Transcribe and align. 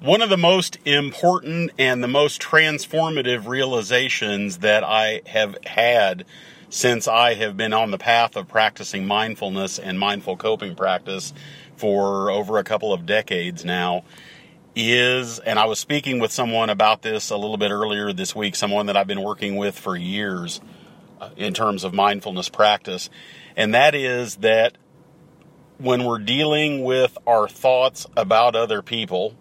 One 0.00 0.22
of 0.22 0.30
the 0.30 0.36
most 0.36 0.78
important 0.84 1.72
and 1.76 2.04
the 2.04 2.08
most 2.08 2.40
transformative 2.40 3.48
realizations 3.48 4.58
that 4.58 4.84
I 4.84 5.22
have 5.26 5.58
had 5.64 6.24
since 6.70 7.08
I 7.08 7.34
have 7.34 7.56
been 7.56 7.72
on 7.72 7.90
the 7.90 7.98
path 7.98 8.36
of 8.36 8.46
practicing 8.46 9.08
mindfulness 9.08 9.76
and 9.76 9.98
mindful 9.98 10.36
coping 10.36 10.76
practice 10.76 11.34
for 11.74 12.30
over 12.30 12.58
a 12.58 12.64
couple 12.64 12.92
of 12.92 13.06
decades 13.06 13.64
now 13.64 14.04
is, 14.76 15.40
and 15.40 15.58
I 15.58 15.64
was 15.64 15.80
speaking 15.80 16.20
with 16.20 16.30
someone 16.30 16.70
about 16.70 17.02
this 17.02 17.30
a 17.30 17.36
little 17.36 17.56
bit 17.56 17.72
earlier 17.72 18.12
this 18.12 18.36
week, 18.36 18.54
someone 18.54 18.86
that 18.86 18.96
I've 18.96 19.08
been 19.08 19.22
working 19.22 19.56
with 19.56 19.76
for 19.76 19.96
years 19.96 20.60
uh, 21.20 21.30
in 21.36 21.54
terms 21.54 21.82
of 21.82 21.92
mindfulness 21.92 22.48
practice, 22.48 23.10
and 23.56 23.74
that 23.74 23.96
is 23.96 24.36
that 24.36 24.78
when 25.78 26.04
we're 26.04 26.20
dealing 26.20 26.84
with 26.84 27.18
our 27.26 27.48
thoughts 27.48 28.06
about 28.16 28.54
other 28.54 28.80
people 28.80 29.34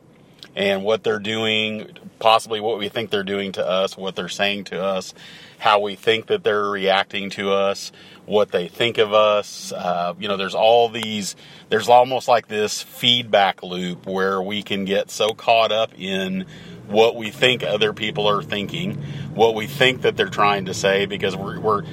and 0.58 0.84
what 0.84 1.04
they're 1.04 1.20
doing, 1.20 1.88
possibly 2.18 2.60
what 2.60 2.80
we 2.80 2.90
think 2.90 3.12
they're 3.12 3.24
doing 3.24 3.52
to 3.52 3.66
us, 3.66 3.96
what 3.96 4.16
they're 4.16 4.28
saying 4.28 4.64
to 4.64 4.84
us, 4.84 5.14
how 5.60 5.80
we 5.80 5.96
think 5.96 6.26
that 6.26 6.44
they're 6.44 6.72
reacting 6.72 7.30
to 7.30 7.52
us, 7.52 7.92
what 8.26 8.52
they 8.52 8.68
think 8.68 8.98
of 8.98 9.14
us. 9.14 9.72
Uh, 9.72 10.16
you 10.20 10.28
know, 10.28 10.36
there's 10.36 10.56
all 10.56 10.90
these, 10.90 11.36
there's 11.70 11.90
almost 11.90 12.28
like 12.28 12.48
this 12.48 12.82
feedback 12.82 13.62
loop 13.62 14.08
where 14.08 14.42
we 14.42 14.64
can 14.64 14.84
get 14.84 15.12
so 15.12 15.30
caught 15.30 15.72
up 15.72 15.92
in 15.96 16.48
what 16.88 17.16
we 17.16 17.30
think 17.30 17.64
other 17.64 17.94
people 17.94 18.28
are 18.28 18.42
thinking, 18.42 18.96
what 19.36 19.54
we 19.54 19.68
think 19.68 20.02
that 20.02 20.18
they're 20.18 20.28
trying 20.28 20.66
to 20.66 20.74
say, 20.74 21.06
because 21.06 21.36
we're, 21.36 21.60
we're, 21.60 21.84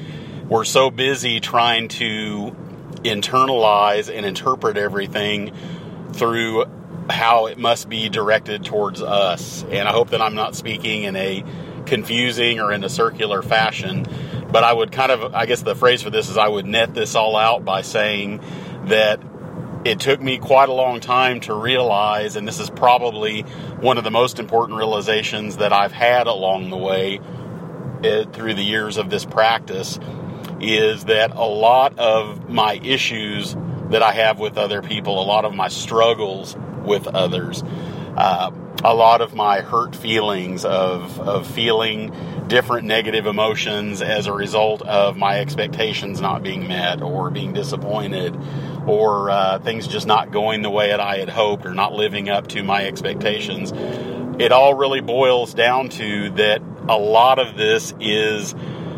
we're 0.48 0.64
so 0.64 0.90
busy 0.90 1.38
trying 1.38 1.88
to 1.88 2.56
internalize 3.02 4.10
and 4.10 4.24
interpret 4.24 4.78
everything 4.78 5.52
through 6.14 6.64
how 7.10 7.46
it 7.46 7.58
must 7.58 7.88
be 7.88 8.08
directed 8.08 8.64
towards 8.64 9.02
us. 9.02 9.64
And 9.64 9.88
I 9.88 9.92
hope 9.92 10.10
that 10.10 10.22
I'm 10.22 10.34
not 10.34 10.56
speaking 10.56 11.04
in 11.04 11.16
a 11.16 11.44
confusing 11.86 12.60
or 12.60 12.72
in 12.72 12.82
a 12.84 12.88
circular 12.88 13.42
fashion. 13.42 14.06
But 14.50 14.64
I 14.64 14.72
would 14.72 14.92
kind 14.92 15.10
of, 15.10 15.34
I 15.34 15.46
guess 15.46 15.62
the 15.62 15.74
phrase 15.74 16.02
for 16.02 16.10
this 16.10 16.28
is 16.28 16.38
I 16.38 16.48
would 16.48 16.66
net 16.66 16.94
this 16.94 17.14
all 17.14 17.36
out 17.36 17.64
by 17.64 17.82
saying 17.82 18.40
that 18.86 19.20
it 19.84 20.00
took 20.00 20.20
me 20.20 20.38
quite 20.38 20.68
a 20.68 20.72
long 20.72 21.00
time 21.00 21.40
to 21.40 21.54
realize, 21.54 22.36
and 22.36 22.48
this 22.48 22.58
is 22.58 22.70
probably 22.70 23.42
one 23.80 23.98
of 23.98 24.04
the 24.04 24.10
most 24.10 24.38
important 24.38 24.78
realizations 24.78 25.58
that 25.58 25.72
I've 25.72 25.92
had 25.92 26.26
along 26.26 26.70
the 26.70 26.76
way 26.76 27.20
uh, 28.02 28.24
through 28.32 28.54
the 28.54 28.62
years 28.62 28.96
of 28.96 29.10
this 29.10 29.26
practice, 29.26 29.98
is 30.60 31.04
that 31.04 31.32
a 31.32 31.44
lot 31.44 31.98
of 31.98 32.48
my 32.48 32.74
issues 32.82 33.54
that 33.90 34.02
I 34.02 34.12
have 34.12 34.38
with 34.38 34.56
other 34.56 34.80
people, 34.80 35.20
a 35.20 35.26
lot 35.26 35.44
of 35.44 35.54
my 35.54 35.68
struggles 35.68 36.56
with 36.84 37.06
others, 37.06 37.62
uh, 38.16 38.50
a 38.84 38.94
lot 38.94 39.20
of 39.20 39.34
my 39.34 39.60
hurt 39.60 39.96
feelings 39.96 40.64
of, 40.64 41.18
of 41.20 41.46
feeling 41.46 42.12
different 42.48 42.86
negative 42.86 43.26
emotions 43.26 44.02
as 44.02 44.26
a 44.26 44.32
result 44.32 44.82
of 44.82 45.16
my 45.16 45.40
expectations 45.40 46.20
not 46.20 46.42
being 46.42 46.68
met 46.68 47.00
or 47.00 47.30
being 47.30 47.52
disappointed 47.52 48.36
or 48.86 49.30
uh, 49.30 49.58
things 49.60 49.88
just 49.88 50.06
not 50.06 50.30
going 50.30 50.62
the 50.62 50.70
way 50.70 50.88
that 50.88 51.00
I 51.00 51.16
had 51.16 51.30
hoped 51.30 51.64
or 51.64 51.74
not 51.74 51.92
living 51.94 52.28
up 52.28 52.48
to 52.48 52.62
my 52.62 52.84
expectations. 52.84 53.72
It 54.38 54.52
all 54.52 54.74
really 54.74 55.00
boils 55.00 55.54
down 55.54 55.88
to 55.90 56.30
that 56.30 56.60
a 56.88 56.98
lot 56.98 57.38
of 57.38 57.56
this 57.56 57.94
is 57.98 58.54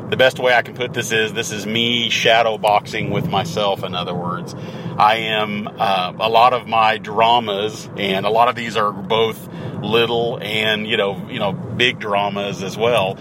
the 0.08 0.16
best 0.16 0.38
way 0.38 0.54
I 0.54 0.62
can 0.62 0.74
put 0.74 0.92
this 0.92 1.12
is 1.12 1.32
this 1.32 1.52
is 1.52 1.66
me 1.66 2.10
shadow 2.10 2.58
boxing 2.58 3.10
with 3.10 3.28
myself, 3.28 3.84
in 3.84 3.94
other 3.94 4.14
words. 4.14 4.54
I 4.98 5.16
am 5.16 5.68
uh, 5.68 6.12
a 6.18 6.28
lot 6.28 6.52
of 6.52 6.66
my 6.66 6.98
dramas, 6.98 7.88
and 7.96 8.24
a 8.24 8.30
lot 8.30 8.48
of 8.48 8.54
these 8.54 8.76
are 8.76 8.92
both 8.92 9.48
little 9.82 10.38
and 10.40 10.86
you 10.86 10.96
know 10.96 11.28
you 11.28 11.38
know 11.38 11.52
big 11.52 11.98
dramas 11.98 12.62
as 12.62 12.76
well, 12.76 13.18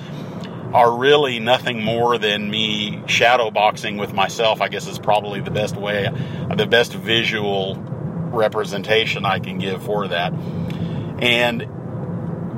are 0.74 0.98
really 0.98 1.40
nothing 1.40 1.84
more 1.84 2.18
than 2.18 2.50
me 2.50 3.04
shadow 3.08 3.52
boxing 3.52 3.98
with 3.98 4.14
myself. 4.14 4.62
I 4.62 4.70
guess 4.70 4.88
is 4.88 5.00
probably 5.00 5.42
the 5.42 5.52
best 5.52 5.76
way, 5.76 6.08
the 6.56 6.66
best 6.66 6.94
visual 6.94 7.76
representation 7.76 9.26
I 9.26 9.40
can 9.40 9.58
give 9.58 9.84
for 9.84 10.08
that. 10.08 10.34
And 10.34 11.68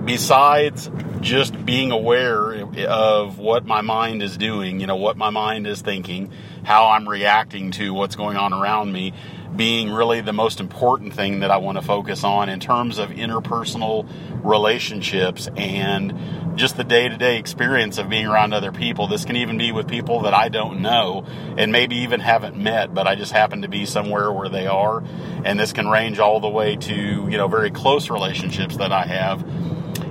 besides 0.07 0.89
just 1.19 1.65
being 1.65 1.91
aware 1.91 2.63
of 2.87 3.37
what 3.39 3.65
my 3.65 3.81
mind 3.81 4.23
is 4.23 4.37
doing, 4.37 4.79
you 4.79 4.87
know, 4.87 4.95
what 4.95 5.17
my 5.17 5.29
mind 5.29 5.67
is 5.67 5.81
thinking, 5.81 6.31
how 6.63 6.87
I'm 6.91 7.07
reacting 7.07 7.71
to 7.71 7.93
what's 7.93 8.15
going 8.15 8.37
on 8.37 8.53
around 8.53 8.93
me, 8.93 9.13
being 9.53 9.91
really 9.91 10.21
the 10.21 10.31
most 10.31 10.61
important 10.61 11.13
thing 11.13 11.41
that 11.41 11.51
I 11.51 11.57
want 11.57 11.77
to 11.77 11.81
focus 11.81 12.23
on 12.23 12.47
in 12.47 12.61
terms 12.61 12.99
of 12.99 13.09
interpersonal 13.09 14.07
relationships 14.45 15.49
and 15.57 16.57
just 16.57 16.77
the 16.77 16.85
day 16.85 17.09
to 17.09 17.17
day 17.17 17.37
experience 17.37 17.97
of 17.97 18.07
being 18.07 18.27
around 18.27 18.53
other 18.53 18.71
people. 18.71 19.07
This 19.07 19.25
can 19.25 19.35
even 19.35 19.57
be 19.57 19.73
with 19.73 19.89
people 19.89 20.21
that 20.21 20.33
I 20.33 20.47
don't 20.47 20.81
know 20.81 21.25
and 21.57 21.73
maybe 21.73 21.97
even 21.97 22.21
haven't 22.21 22.55
met, 22.55 22.93
but 22.93 23.07
I 23.07 23.15
just 23.15 23.33
happen 23.33 23.63
to 23.63 23.67
be 23.67 23.85
somewhere 23.85 24.31
where 24.31 24.47
they 24.47 24.67
are. 24.67 25.03
And 25.43 25.59
this 25.59 25.73
can 25.73 25.89
range 25.89 26.19
all 26.19 26.39
the 26.39 26.47
way 26.47 26.77
to, 26.77 26.95
you 26.95 27.37
know, 27.37 27.49
very 27.49 27.71
close 27.71 28.09
relationships 28.09 28.77
that 28.77 28.93
I 28.93 29.05
have 29.05 29.43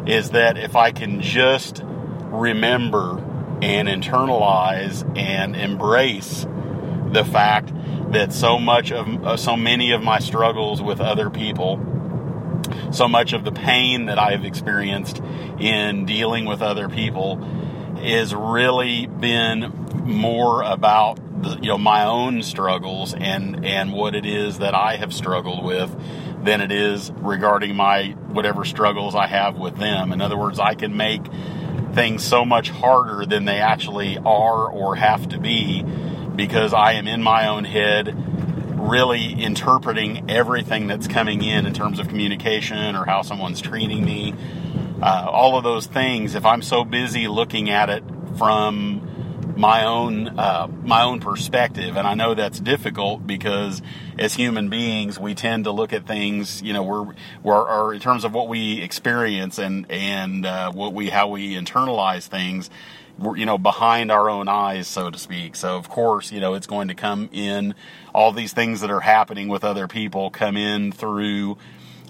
is 0.06 0.30
that 0.30 0.56
if 0.56 0.76
I 0.76 0.92
can 0.92 1.20
just 1.20 1.82
remember 1.84 3.18
and 3.62 3.88
internalize 3.88 5.04
and 5.18 5.56
embrace 5.56 6.46
the 7.12 7.24
fact 7.24 7.72
that 8.12 8.32
so 8.32 8.58
much 8.58 8.92
of 8.92 9.08
uh, 9.24 9.36
so 9.36 9.56
many 9.56 9.92
of 9.92 10.02
my 10.02 10.18
struggles 10.18 10.82
with 10.82 11.00
other 11.00 11.30
people 11.30 11.80
so 12.92 13.08
much 13.08 13.32
of 13.32 13.44
the 13.44 13.52
pain 13.52 14.06
that 14.06 14.18
I've 14.18 14.44
experienced 14.44 15.20
in 15.58 16.04
dealing 16.06 16.44
with 16.44 16.62
other 16.62 16.88
people 16.88 17.36
has 17.98 18.34
really 18.34 19.06
been 19.06 19.72
more 20.04 20.62
about 20.62 21.18
the, 21.42 21.56
you 21.56 21.68
know 21.68 21.78
my 21.78 22.04
own 22.04 22.42
struggles 22.42 23.14
and 23.14 23.64
and 23.64 23.92
what 23.92 24.14
it 24.14 24.24
is 24.24 24.58
that 24.58 24.74
I 24.74 24.96
have 24.96 25.12
struggled 25.12 25.64
with 25.64 25.94
than 26.44 26.60
it 26.60 26.72
is 26.72 27.10
regarding 27.16 27.74
my 27.76 28.10
whatever 28.28 28.64
struggles 28.64 29.14
I 29.14 29.26
have 29.26 29.56
with 29.56 29.76
them. 29.76 30.12
In 30.12 30.20
other 30.20 30.36
words, 30.36 30.58
I 30.58 30.74
can 30.74 30.96
make 30.96 31.22
things 31.92 32.22
so 32.22 32.44
much 32.44 32.70
harder 32.70 33.26
than 33.26 33.46
they 33.46 33.58
actually 33.58 34.18
are 34.18 34.70
or 34.70 34.96
have 34.96 35.28
to 35.30 35.38
be 35.38 35.82
because 35.82 36.72
I 36.72 36.92
am 36.92 37.08
in 37.08 37.22
my 37.22 37.48
own 37.48 37.64
head 37.64 38.14
really 38.78 39.42
interpreting 39.42 40.30
everything 40.30 40.86
that's 40.86 41.08
coming 41.08 41.42
in 41.42 41.66
in 41.66 41.72
terms 41.74 41.98
of 41.98 42.08
communication 42.08 42.94
or 42.94 43.04
how 43.04 43.22
someone's 43.22 43.60
treating 43.60 44.04
me. 44.04 44.34
Uh, 45.00 45.26
all 45.30 45.58
of 45.58 45.64
those 45.64 45.86
things, 45.86 46.34
if 46.34 46.46
I'm 46.46 46.62
so 46.62 46.84
busy 46.84 47.28
looking 47.28 47.68
at 47.68 47.90
it 47.90 48.02
from 48.38 49.54
my 49.56 49.84
own 49.84 50.38
uh, 50.38 50.68
my 50.84 51.02
own 51.02 51.20
perspective, 51.20 51.96
and 51.96 52.06
I 52.06 52.14
know 52.14 52.34
that's 52.34 52.60
difficult 52.60 53.26
because 53.26 53.82
as 54.18 54.34
human 54.34 54.68
beings 54.68 55.18
we 55.18 55.34
tend 55.34 55.64
to 55.64 55.70
look 55.70 55.92
at 55.92 56.06
things, 56.06 56.62
you 56.62 56.72
know, 56.72 56.82
we're 56.82 57.14
we're 57.42 57.94
in 57.94 58.00
terms 58.00 58.24
of 58.24 58.32
what 58.34 58.48
we 58.48 58.82
experience 58.82 59.58
and 59.58 59.90
and 59.90 60.46
uh, 60.46 60.72
what 60.72 60.92
we 60.92 61.10
how 61.10 61.28
we 61.28 61.54
internalize 61.54 62.26
things, 62.26 62.70
we're, 63.18 63.36
you 63.36 63.46
know, 63.46 63.58
behind 63.58 64.10
our 64.10 64.28
own 64.28 64.48
eyes, 64.48 64.86
so 64.86 65.10
to 65.10 65.18
speak. 65.18 65.56
So 65.56 65.76
of 65.76 65.88
course, 65.88 66.32
you 66.32 66.40
know, 66.40 66.54
it's 66.54 66.66
going 66.66 66.88
to 66.88 66.94
come 66.94 67.28
in. 67.32 67.74
All 68.14 68.32
these 68.32 68.52
things 68.52 68.80
that 68.80 68.90
are 68.90 69.00
happening 69.00 69.48
with 69.48 69.64
other 69.64 69.88
people 69.88 70.30
come 70.30 70.56
in 70.56 70.92
through. 70.92 71.58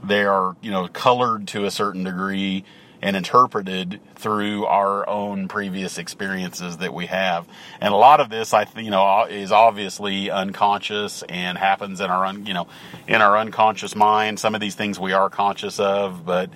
They 0.04 0.24
are, 0.24 0.56
you 0.60 0.70
know, 0.70 0.88
colored 0.88 1.48
to 1.48 1.64
a 1.64 1.70
certain 1.70 2.04
degree 2.04 2.64
and 3.02 3.16
interpreted 3.16 4.00
through 4.14 4.64
our 4.66 5.08
own 5.08 5.48
previous 5.48 5.98
experiences 5.98 6.78
that 6.78 6.94
we 6.94 7.06
have. 7.06 7.46
And 7.80 7.92
a 7.92 7.96
lot 7.96 8.20
of 8.20 8.30
this, 8.30 8.54
I 8.54 8.66
you 8.76 8.90
know, 8.90 9.24
is 9.24 9.52
obviously 9.52 10.30
unconscious 10.30 11.22
and 11.28 11.58
happens 11.58 12.00
in 12.00 12.10
our, 12.10 12.24
un, 12.24 12.46
you 12.46 12.54
know, 12.54 12.68
in 13.06 13.20
our 13.20 13.36
unconscious 13.36 13.94
mind. 13.94 14.40
Some 14.40 14.54
of 14.54 14.60
these 14.60 14.74
things 14.74 14.98
we 14.98 15.12
are 15.12 15.28
conscious 15.28 15.78
of, 15.78 16.24
but 16.24 16.50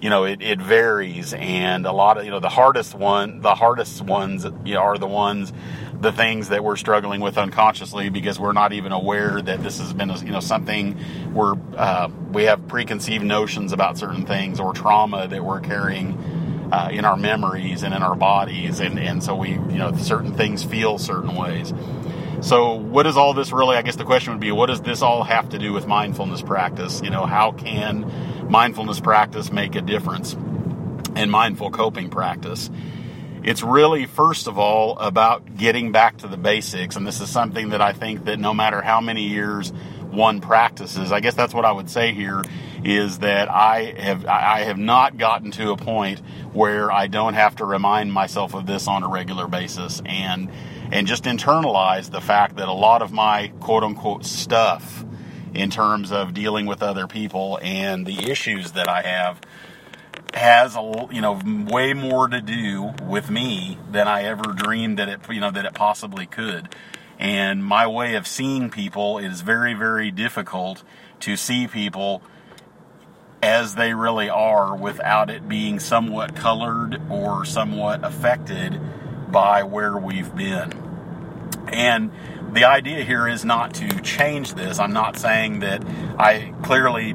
you 0.00 0.10
know, 0.10 0.24
it, 0.24 0.42
it 0.42 0.60
varies. 0.60 1.34
And 1.34 1.86
a 1.86 1.92
lot 1.92 2.18
of, 2.18 2.24
you 2.24 2.30
know, 2.30 2.40
the 2.40 2.48
hardest 2.48 2.94
one, 2.94 3.40
the 3.40 3.54
hardest 3.54 4.02
ones 4.02 4.44
you 4.64 4.74
know, 4.74 4.80
are 4.80 4.98
the 4.98 5.06
ones, 5.06 5.52
the 6.00 6.12
things 6.12 6.48
that 6.50 6.62
we're 6.62 6.76
struggling 6.76 7.20
with 7.20 7.38
unconsciously 7.38 8.10
because 8.10 8.38
we're 8.38 8.52
not 8.52 8.72
even 8.72 8.92
aware 8.92 9.40
that 9.40 9.62
this 9.62 9.78
has 9.78 9.92
been, 9.92 10.10
you 10.24 10.32
know, 10.32 10.40
something 10.40 10.92
where 11.32 11.54
uh, 11.76 12.08
we 12.32 12.44
have 12.44 12.68
preconceived 12.68 13.24
notions 13.24 13.72
about 13.72 13.96
certain 13.96 14.26
things 14.26 14.60
or 14.60 14.72
trauma 14.72 15.26
that 15.28 15.44
we're 15.44 15.60
carrying 15.60 16.68
uh, 16.72 16.88
in 16.92 17.04
our 17.04 17.16
memories 17.16 17.82
and 17.82 17.94
in 17.94 18.02
our 18.02 18.16
bodies. 18.16 18.80
And, 18.80 18.98
and 18.98 19.22
so 19.22 19.34
we, 19.34 19.50
you 19.50 19.78
know, 19.78 19.96
certain 19.96 20.34
things 20.34 20.62
feel 20.62 20.98
certain 20.98 21.34
ways. 21.34 21.72
So, 22.42 22.74
what 22.74 23.04
does 23.04 23.16
all 23.16 23.32
this 23.32 23.50
really? 23.50 23.76
I 23.76 23.82
guess 23.82 23.96
the 23.96 24.04
question 24.04 24.34
would 24.34 24.40
be, 24.40 24.52
what 24.52 24.66
does 24.66 24.82
this 24.82 25.00
all 25.00 25.24
have 25.24 25.48
to 25.50 25.58
do 25.58 25.72
with 25.72 25.86
mindfulness 25.86 26.42
practice? 26.42 27.00
You 27.02 27.08
know, 27.08 27.24
how 27.24 27.52
can 27.52 28.04
mindfulness 28.48 29.00
practice 29.00 29.52
make 29.52 29.74
a 29.74 29.82
difference 29.82 30.34
and 31.14 31.30
mindful 31.30 31.70
coping 31.70 32.10
practice? 32.10 32.70
It's 33.42 33.62
really, 33.62 34.06
first 34.06 34.48
of 34.48 34.58
all, 34.58 34.98
about 34.98 35.56
getting 35.56 35.92
back 35.92 36.16
to 36.18 36.26
the 36.26 36.36
basics. 36.36 36.96
And 36.96 37.06
this 37.06 37.20
is 37.20 37.30
something 37.30 37.68
that 37.68 37.80
I 37.80 37.92
think 37.92 38.24
that 38.24 38.40
no 38.40 38.52
matter 38.52 38.82
how 38.82 39.00
many 39.00 39.28
years 39.28 39.72
one 40.16 40.40
practices. 40.40 41.12
I 41.12 41.20
guess 41.20 41.34
that's 41.34 41.54
what 41.54 41.64
I 41.64 41.72
would 41.72 41.90
say 41.90 42.12
here 42.12 42.42
is 42.82 43.18
that 43.18 43.50
I 43.50 43.94
have 43.98 44.26
I 44.26 44.60
have 44.60 44.78
not 44.78 45.18
gotten 45.18 45.50
to 45.52 45.70
a 45.72 45.76
point 45.76 46.20
where 46.52 46.90
I 46.90 47.06
don't 47.06 47.34
have 47.34 47.56
to 47.56 47.64
remind 47.64 48.12
myself 48.12 48.54
of 48.54 48.66
this 48.66 48.88
on 48.88 49.02
a 49.02 49.08
regular 49.08 49.46
basis 49.46 50.00
and 50.04 50.50
and 50.90 51.06
just 51.06 51.24
internalize 51.24 52.10
the 52.10 52.20
fact 52.20 52.56
that 52.56 52.68
a 52.68 52.72
lot 52.72 53.02
of 53.02 53.12
my 53.12 53.52
quote 53.60 53.82
unquote 53.82 54.24
stuff 54.24 55.04
in 55.56 55.70
terms 55.70 56.12
of 56.12 56.34
dealing 56.34 56.66
with 56.66 56.82
other 56.82 57.06
people 57.06 57.58
and 57.62 58.04
the 58.06 58.30
issues 58.30 58.72
that 58.72 58.88
I 58.88 59.02
have 59.02 59.40
has 60.34 60.76
a 60.76 61.08
you 61.10 61.22
know 61.22 61.40
way 61.70 61.94
more 61.94 62.28
to 62.28 62.42
do 62.42 62.92
with 63.02 63.30
me 63.30 63.78
than 63.90 64.06
I 64.06 64.24
ever 64.24 64.52
dreamed 64.52 64.98
that 64.98 65.08
it 65.08 65.20
you 65.30 65.40
know 65.40 65.50
that 65.50 65.64
it 65.64 65.74
possibly 65.74 66.26
could. 66.26 66.74
And 67.18 67.64
my 67.64 67.86
way 67.86 68.16
of 68.16 68.26
seeing 68.26 68.68
people 68.68 69.16
is 69.18 69.40
very 69.40 69.72
very 69.72 70.10
difficult 70.10 70.84
to 71.20 71.36
see 71.36 71.66
people 71.66 72.22
as 73.42 73.76
they 73.76 73.94
really 73.94 74.28
are 74.28 74.76
without 74.76 75.30
it 75.30 75.48
being 75.48 75.80
somewhat 75.80 76.36
colored 76.36 77.00
or 77.10 77.46
somewhat 77.46 78.04
affected 78.04 78.78
by 79.30 79.62
where 79.62 79.96
we've 79.96 80.34
been. 80.34 80.70
And 81.68 82.10
the 82.56 82.64
idea 82.64 83.04
here 83.04 83.28
is 83.28 83.44
not 83.44 83.74
to 83.74 84.00
change 84.00 84.54
this. 84.54 84.78
I'm 84.78 84.94
not 84.94 85.18
saying 85.18 85.60
that 85.60 85.84
I 86.18 86.54
clearly 86.62 87.14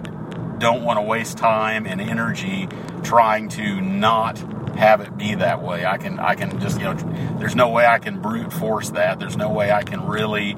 don't 0.59 0.83
want 0.83 0.97
to 0.97 1.01
waste 1.01 1.39
time 1.39 1.87
and 1.87 1.99
energy 1.99 2.69
trying 3.01 3.49
to 3.49 3.81
not 3.81 4.37
have 4.75 5.01
it 5.01 5.17
be 5.17 5.33
that 5.33 5.63
way. 5.63 5.83
I 5.83 5.97
can 5.97 6.19
I 6.19 6.35
can 6.35 6.59
just 6.59 6.77
you 6.77 6.85
know 6.85 6.93
there's 7.39 7.55
no 7.55 7.69
way 7.69 7.87
I 7.87 7.97
can 7.97 8.21
brute 8.21 8.53
force 8.53 8.91
that. 8.91 9.19
There's 9.19 9.35
no 9.35 9.49
way 9.49 9.71
I 9.71 9.81
can 9.81 10.05
really 10.05 10.55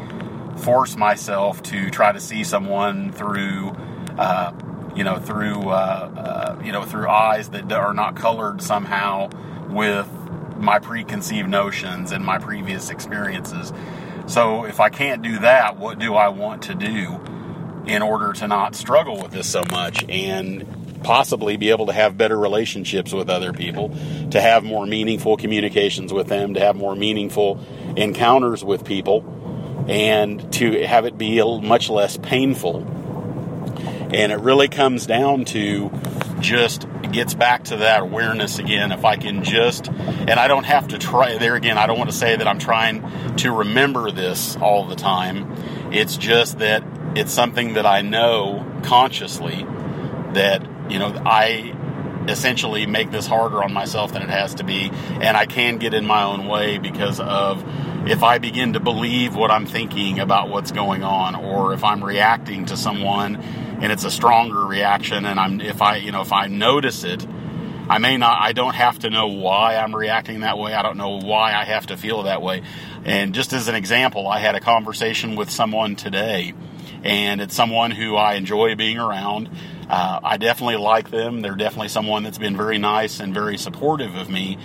force 0.58 0.98
myself 0.98 1.64
to 1.64 1.90
try 1.90 2.12
to 2.12 2.20
see 2.20 2.44
someone 2.44 3.14
through 3.14 3.74
uh, 4.18 4.52
you 4.98 5.06
know 5.06 5.18
through 5.18 5.70
uh, 5.70 6.12
uh, 6.58 6.62
you 6.62 6.74
know 6.74 6.84
through 6.84 7.08
eyes 7.08 7.48
that 7.52 7.72
are 7.72 7.94
not 7.94 8.18
colored 8.18 8.62
somehow 8.62 9.30
with 9.70 10.10
my 10.58 10.80
preconceived 10.80 11.48
notions 11.48 12.12
and 12.12 12.26
my 12.26 12.38
previous 12.38 12.90
experiences. 12.90 13.72
So 14.26 14.66
if 14.66 14.80
I 14.80 14.90
can't 14.90 15.22
do 15.22 15.40
that, 15.40 15.78
what 15.78 16.00
do 16.00 16.16
I 16.16 16.30
want 16.30 16.64
to 16.64 16.76
do 16.76 17.20
in 17.86 18.02
order 18.02 18.34
to 18.34 18.48
not 18.48 18.76
struggle 18.76 19.22
with 19.22 19.32
this 19.32 19.50
so 19.50 19.64
much 19.70 20.04
and 20.08 21.02
possibly 21.04 21.58
be 21.58 21.70
able 21.70 21.88
to 21.88 21.94
have 21.94 22.18
better 22.18 22.38
relationships 22.38 23.12
with 23.12 23.30
other 23.30 23.52
people, 23.52 23.90
to 24.32 24.40
have 24.40 24.64
more 24.64 24.86
meaningful 24.86 25.36
communications 25.36 26.14
with 26.14 26.28
them, 26.28 26.54
to 26.54 26.62
have 26.62 26.76
more 26.78 26.96
meaningful 26.96 27.60
encounters 27.98 28.64
with 28.64 28.86
people, 28.86 29.86
and 29.90 30.52
to 30.54 30.86
have 30.86 31.06
it 31.06 31.18
be 31.18 31.44
much 31.62 31.90
less 31.90 32.16
painful. 32.18 32.78
And 34.14 34.32
it 34.32 34.40
really 34.40 34.70
comes 34.70 35.06
down 35.06 35.44
to 35.46 35.92
just 36.40 36.88
gets 37.14 37.34
back 37.34 37.66
to 37.66 37.78
that 37.78 38.02
awareness 38.02 38.60
again. 38.60 38.92
If 38.92 39.06
I 39.06 39.16
can 39.16 39.44
just, 39.44 39.88
and 39.88 40.32
I 40.32 40.48
don't 40.48 40.66
have 40.66 40.90
to 40.90 40.98
try, 40.98 41.38
there 41.38 41.56
again, 41.56 41.78
I 41.78 41.88
don't 41.88 41.98
want 41.98 42.10
to 42.10 42.16
say 42.16 42.36
that 42.36 42.48
I'm 42.48 42.60
trying 42.60 43.36
to 43.38 43.52
remember 43.52 44.12
this 44.12 44.58
all 44.58 44.86
the 44.86 44.96
time. 44.96 45.92
It's 45.94 46.18
just 46.18 46.60
that 46.60 46.84
it's 47.16 47.32
something 47.32 47.76
that 47.76 47.86
I 47.86 48.02
know 48.02 48.66
consciously 48.84 49.66
that 50.34 50.68
you 50.90 51.00
know, 51.00 51.14
I 51.26 51.76
essentially 52.28 52.86
make 52.86 53.12
this 53.12 53.28
harder 53.28 53.64
on 53.64 53.74
myself 53.74 54.14
than 54.14 54.22
it 54.22 54.30
has 54.30 54.56
to 54.56 54.64
be, 54.64 54.92
and 55.22 55.36
I 55.36 55.46
can 55.46 55.78
get 55.78 55.94
in 55.94 56.06
my 56.06 56.24
own 56.24 56.48
way 56.48 56.78
because 56.78 57.20
of 57.20 57.64
if 58.08 58.24
I 58.24 58.38
begin 58.38 58.74
to 58.74 58.80
believe 58.80 59.36
what 59.36 59.52
I'm 59.52 59.66
thinking 59.66 60.20
about 60.20 60.50
what's 60.50 60.72
going 60.72 61.04
on, 61.04 61.36
or 61.36 61.74
if 61.74 61.84
I'm 61.84 62.04
reacting 62.04 62.66
to 62.66 62.78
someone 62.78 63.73
and 63.84 63.92
it's 63.92 64.06
a 64.06 64.12
stronger 64.12 64.66
reaction, 64.66 65.26
and 65.26 65.38
I'm 65.38 65.60
if 65.60 65.82
I 65.82 65.98
you 65.98 66.14
know 66.14 66.22
if 66.22 66.32
I 66.32 66.48
notice 66.48 67.04
it. 67.04 67.28
I 67.90 67.98
may 67.98 68.16
not, 68.16 68.42
I 68.42 68.54
don't 68.54 68.76
have 68.76 69.00
to 69.00 69.10
know 69.10 69.28
why 69.28 69.76
I'm 69.76 69.94
reacting 69.94 70.40
that 70.40 70.58
way. 70.58 70.74
I 70.74 70.82
don't 70.84 70.96
know 70.96 71.20
why 71.20 71.54
I 71.54 71.66
have 71.66 71.88
to 71.88 71.98
feel 71.98 72.24
that 72.24 72.42
way. 72.42 72.62
And 73.04 73.36
just 73.36 73.52
as 73.52 73.68
an 73.68 73.76
example, 73.76 74.26
I 74.26 74.40
had 74.40 74.56
a 74.56 74.62
conversation 74.62 75.36
with 75.36 75.50
someone 75.50 75.98
today, 75.98 76.54
and 77.04 77.42
it's 77.42 77.54
someone 77.54 77.92
who 77.92 78.16
I 78.16 78.36
enjoy 78.36 78.76
being 78.76 79.00
around. 79.00 79.50
Uh, 79.90 80.18
I 80.24 80.38
definitely 80.38 80.78
like 80.78 81.12
them. 81.12 81.42
They're 81.42 81.56
definitely 81.56 81.90
someone 81.90 82.24
that's 82.24 82.38
been 82.38 82.56
very 82.56 82.78
nice 82.78 83.20
and 83.20 83.34
very 83.34 83.58
supportive 83.58 84.16
of 84.16 84.30
me. 84.30 84.58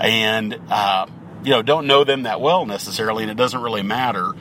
And, 0.00 0.58
uh, 0.68 1.06
you 1.44 1.50
know, 1.50 1.62
don't 1.62 1.86
know 1.86 2.02
them 2.02 2.24
that 2.24 2.40
well 2.40 2.66
necessarily, 2.66 3.22
and 3.22 3.30
it 3.30 3.36
doesn't 3.36 3.62
really 3.62 3.82
matter. 3.82 4.32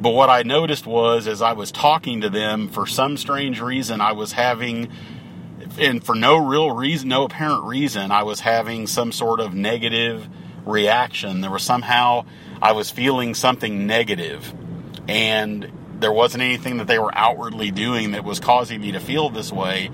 But 0.00 0.10
what 0.10 0.30
I 0.30 0.42
noticed 0.42 0.86
was 0.86 1.26
as 1.26 1.42
I 1.42 1.54
was 1.54 1.72
talking 1.72 2.20
to 2.20 2.30
them, 2.30 2.68
for 2.68 2.86
some 2.86 3.16
strange 3.16 3.60
reason, 3.60 4.00
I 4.00 4.12
was 4.12 4.32
having, 4.32 4.90
and 5.78 6.04
for 6.04 6.14
no 6.14 6.36
real 6.36 6.70
reason, 6.70 7.08
no 7.08 7.24
apparent 7.24 7.64
reason, 7.64 8.12
I 8.12 8.22
was 8.22 8.40
having 8.40 8.86
some 8.86 9.10
sort 9.10 9.40
of 9.40 9.54
negative 9.54 10.28
reaction. 10.64 11.40
There 11.40 11.50
was 11.50 11.64
somehow, 11.64 12.26
I 12.62 12.72
was 12.72 12.90
feeling 12.90 13.34
something. 13.34 13.88
And 15.08 15.72
there 15.98 16.12
wasn't 16.12 16.42
anything 16.42 16.76
that 16.76 16.86
they 16.86 17.00
were 17.00 17.16
outwardly 17.16 17.72
doing 17.72 18.12
that 18.12 18.22
was 18.22 18.38
causing 18.38 18.80
me 18.80 18.92
to 18.92 19.00
feel 19.00 19.30
this 19.30 19.52
way. 19.52 19.90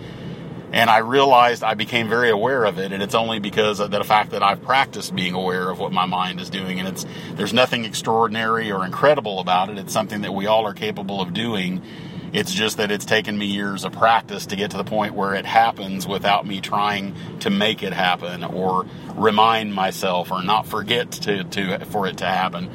And 0.74 0.90
I 0.90 0.98
realized 0.98 1.62
I 1.62 1.74
became 1.74 2.08
very 2.08 2.30
aware 2.30 2.64
of 2.64 2.80
it, 2.80 2.90
and 2.90 3.00
it's 3.00 3.14
only 3.14 3.38
because 3.38 3.78
of 3.78 3.92
the 3.92 4.02
fact 4.02 4.32
that 4.32 4.42
I've 4.42 4.60
practiced 4.60 5.14
being 5.14 5.32
aware 5.32 5.70
of 5.70 5.78
what 5.78 5.92
my 5.92 6.04
mind 6.04 6.40
is 6.40 6.50
doing. 6.50 6.80
And 6.80 6.88
it's 6.88 7.06
there's 7.34 7.52
nothing 7.52 7.84
extraordinary 7.84 8.72
or 8.72 8.84
incredible 8.84 9.38
about 9.38 9.70
it. 9.70 9.78
It's 9.78 9.92
something 9.92 10.22
that 10.22 10.34
we 10.34 10.48
all 10.48 10.66
are 10.66 10.74
capable 10.74 11.20
of 11.20 11.32
doing. 11.32 11.80
It's 12.32 12.52
just 12.52 12.78
that 12.78 12.90
it's 12.90 13.04
taken 13.04 13.38
me 13.38 13.46
years 13.46 13.84
of 13.84 13.92
practice 13.92 14.46
to 14.46 14.56
get 14.56 14.72
to 14.72 14.76
the 14.76 14.82
point 14.82 15.14
where 15.14 15.36
it 15.36 15.46
happens 15.46 16.08
without 16.08 16.44
me 16.44 16.60
trying 16.60 17.14
to 17.38 17.50
make 17.50 17.84
it 17.84 17.92
happen 17.92 18.42
or 18.42 18.84
remind 19.14 19.72
myself 19.72 20.32
or 20.32 20.42
not 20.42 20.66
forget 20.66 21.12
to, 21.12 21.44
to 21.44 21.84
for 21.84 22.08
it 22.08 22.16
to 22.16 22.26
happen. 22.26 22.68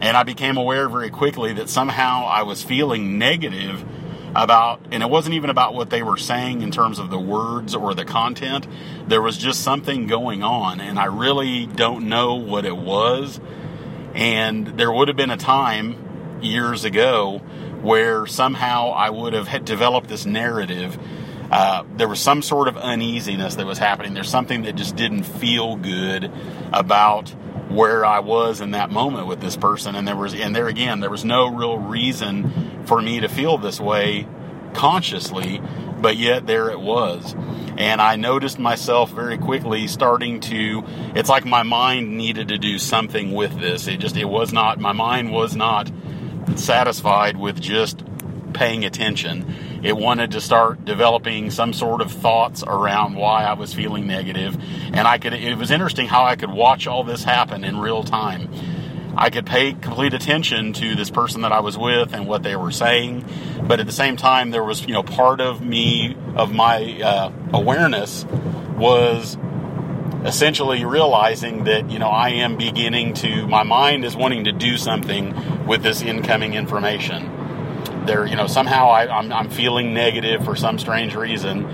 And 0.00 0.16
I 0.16 0.22
became 0.22 0.56
aware 0.56 0.88
very 0.88 1.10
quickly 1.10 1.54
that 1.54 1.68
somehow 1.68 2.26
I 2.26 2.44
was 2.44 2.62
feeling 2.62 3.18
negative 3.18 3.84
about, 4.34 4.80
and 4.92 5.02
it 5.02 5.10
wasn't 5.10 5.34
even 5.34 5.50
about 5.50 5.74
what 5.74 5.90
they 5.90 6.02
were 6.02 6.16
saying 6.16 6.62
in 6.62 6.70
terms 6.70 6.98
of 6.98 7.10
the 7.10 7.18
words 7.18 7.74
or 7.74 7.94
the 7.94 8.04
content. 8.04 8.66
There 9.06 9.22
was 9.22 9.36
just 9.36 9.62
something 9.62 10.06
going 10.06 10.42
on, 10.42 10.80
and 10.80 10.98
I 10.98 11.06
really 11.06 11.66
don't 11.66 12.08
know 12.08 12.34
what 12.34 12.64
it 12.64 12.76
was. 12.76 13.40
And 14.14 14.66
there 14.66 14.90
would 14.90 15.08
have 15.08 15.16
been 15.16 15.30
a 15.30 15.36
time 15.36 16.38
years 16.42 16.84
ago 16.84 17.38
where 17.82 18.26
somehow 18.26 18.90
I 18.90 19.10
would 19.10 19.32
have 19.32 19.64
developed 19.64 20.08
this 20.08 20.26
narrative. 20.26 20.98
Uh, 21.50 21.84
there 21.96 22.08
was 22.08 22.20
some 22.20 22.42
sort 22.42 22.68
of 22.68 22.76
uneasiness 22.76 23.56
that 23.56 23.66
was 23.66 23.78
happening. 23.78 24.14
There's 24.14 24.28
something 24.28 24.62
that 24.62 24.76
just 24.76 24.96
didn't 24.96 25.24
feel 25.24 25.76
good 25.76 26.30
about 26.72 27.34
where 27.70 28.04
I 28.04 28.18
was 28.18 28.60
in 28.60 28.72
that 28.72 28.90
moment 28.90 29.26
with 29.26 29.40
this 29.40 29.56
person. 29.56 29.94
And 29.94 30.06
there 30.06 30.16
was, 30.16 30.34
and 30.34 30.54
there 30.54 30.68
again, 30.68 31.00
there 31.00 31.10
was 31.10 31.24
no 31.24 31.48
real 31.48 31.78
reason 31.78 32.84
for 32.84 33.00
me 33.00 33.20
to 33.20 33.28
feel 33.28 33.58
this 33.58 33.80
way 33.80 34.26
consciously, 34.74 35.60
but 36.00 36.16
yet 36.16 36.46
there 36.46 36.70
it 36.70 36.80
was. 36.80 37.34
And 37.78 38.00
I 38.00 38.16
noticed 38.16 38.58
myself 38.58 39.10
very 39.10 39.38
quickly 39.38 39.86
starting 39.86 40.40
to, 40.40 40.82
it's 41.14 41.28
like 41.28 41.44
my 41.44 41.62
mind 41.62 42.16
needed 42.16 42.48
to 42.48 42.58
do 42.58 42.78
something 42.78 43.32
with 43.32 43.58
this. 43.58 43.86
It 43.86 43.98
just, 43.98 44.16
it 44.16 44.26
was 44.26 44.52
not, 44.52 44.80
my 44.80 44.92
mind 44.92 45.32
was 45.32 45.54
not 45.54 45.90
satisfied 46.56 47.36
with 47.36 47.60
just 47.60 48.02
paying 48.52 48.84
attention 48.84 49.69
it 49.82 49.96
wanted 49.96 50.32
to 50.32 50.40
start 50.40 50.84
developing 50.84 51.50
some 51.50 51.72
sort 51.72 52.00
of 52.00 52.12
thoughts 52.12 52.62
around 52.66 53.14
why 53.14 53.44
I 53.44 53.54
was 53.54 53.72
feeling 53.72 54.06
negative. 54.06 54.56
And 54.92 55.08
I 55.08 55.18
could, 55.18 55.32
it 55.32 55.56
was 55.56 55.70
interesting 55.70 56.06
how 56.06 56.24
I 56.24 56.36
could 56.36 56.50
watch 56.50 56.86
all 56.86 57.04
this 57.04 57.24
happen 57.24 57.64
in 57.64 57.78
real 57.78 58.02
time. 58.02 58.50
I 59.16 59.30
could 59.30 59.46
pay 59.46 59.72
complete 59.72 60.14
attention 60.14 60.72
to 60.74 60.94
this 60.94 61.10
person 61.10 61.42
that 61.42 61.52
I 61.52 61.60
was 61.60 61.76
with 61.76 62.14
and 62.14 62.26
what 62.26 62.42
they 62.42 62.56
were 62.56 62.70
saying, 62.70 63.24
but 63.62 63.80
at 63.80 63.86
the 63.86 63.92
same 63.92 64.16
time, 64.16 64.50
there 64.50 64.62
was, 64.62 64.82
you 64.86 64.92
know, 64.92 65.02
part 65.02 65.40
of 65.40 65.60
me, 65.60 66.16
of 66.36 66.52
my 66.52 67.00
uh, 67.02 67.32
awareness 67.52 68.24
was 68.76 69.36
essentially 70.24 70.84
realizing 70.84 71.64
that, 71.64 71.90
you 71.90 71.98
know, 71.98 72.08
I 72.08 72.30
am 72.30 72.56
beginning 72.56 73.14
to, 73.14 73.46
my 73.46 73.62
mind 73.62 74.04
is 74.04 74.14
wanting 74.14 74.44
to 74.44 74.52
do 74.52 74.76
something 74.76 75.66
with 75.66 75.82
this 75.82 76.02
incoming 76.02 76.54
information 76.54 77.39
there, 78.06 78.26
you 78.26 78.36
know, 78.36 78.46
somehow 78.46 78.88
I, 78.88 79.06
I'm, 79.06 79.32
I'm 79.32 79.50
feeling 79.50 79.94
negative 79.94 80.44
for 80.44 80.56
some 80.56 80.78
strange 80.78 81.14
reason 81.14 81.66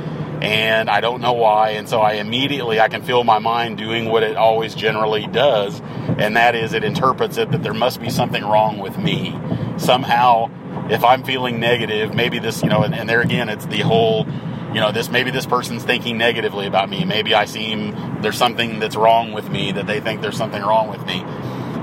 and 0.42 0.90
I 0.90 1.00
don't 1.00 1.20
know 1.20 1.32
why. 1.32 1.70
And 1.70 1.88
so 1.88 2.00
I 2.00 2.14
immediately 2.14 2.80
I 2.80 2.88
can 2.88 3.02
feel 3.02 3.24
my 3.24 3.38
mind 3.38 3.78
doing 3.78 4.06
what 4.06 4.22
it 4.22 4.36
always 4.36 4.74
generally 4.74 5.26
does, 5.26 5.80
and 6.18 6.36
that 6.36 6.54
is 6.54 6.72
it 6.72 6.84
interprets 6.84 7.38
it 7.38 7.50
that 7.52 7.62
there 7.62 7.74
must 7.74 8.00
be 8.00 8.10
something 8.10 8.44
wrong 8.44 8.78
with 8.78 8.98
me. 8.98 9.38
Somehow, 9.78 10.50
if 10.90 11.04
I'm 11.04 11.24
feeling 11.24 11.60
negative, 11.60 12.14
maybe 12.14 12.38
this, 12.38 12.62
you 12.62 12.68
know, 12.68 12.82
and, 12.82 12.94
and 12.94 13.08
there 13.08 13.20
again, 13.20 13.48
it's 13.48 13.66
the 13.66 13.80
whole, 13.80 14.26
you 14.74 14.80
know, 14.80 14.92
this 14.92 15.10
maybe 15.10 15.30
this 15.30 15.46
person's 15.46 15.84
thinking 15.84 16.18
negatively 16.18 16.66
about 16.66 16.88
me. 16.88 17.04
Maybe 17.04 17.34
I 17.34 17.46
seem 17.46 18.20
there's 18.20 18.38
something 18.38 18.78
that's 18.78 18.96
wrong 18.96 19.32
with 19.32 19.48
me 19.50 19.72
that 19.72 19.86
they 19.86 20.00
think 20.00 20.20
there's 20.20 20.36
something 20.36 20.62
wrong 20.62 20.88
with 20.88 21.04
me. 21.06 21.22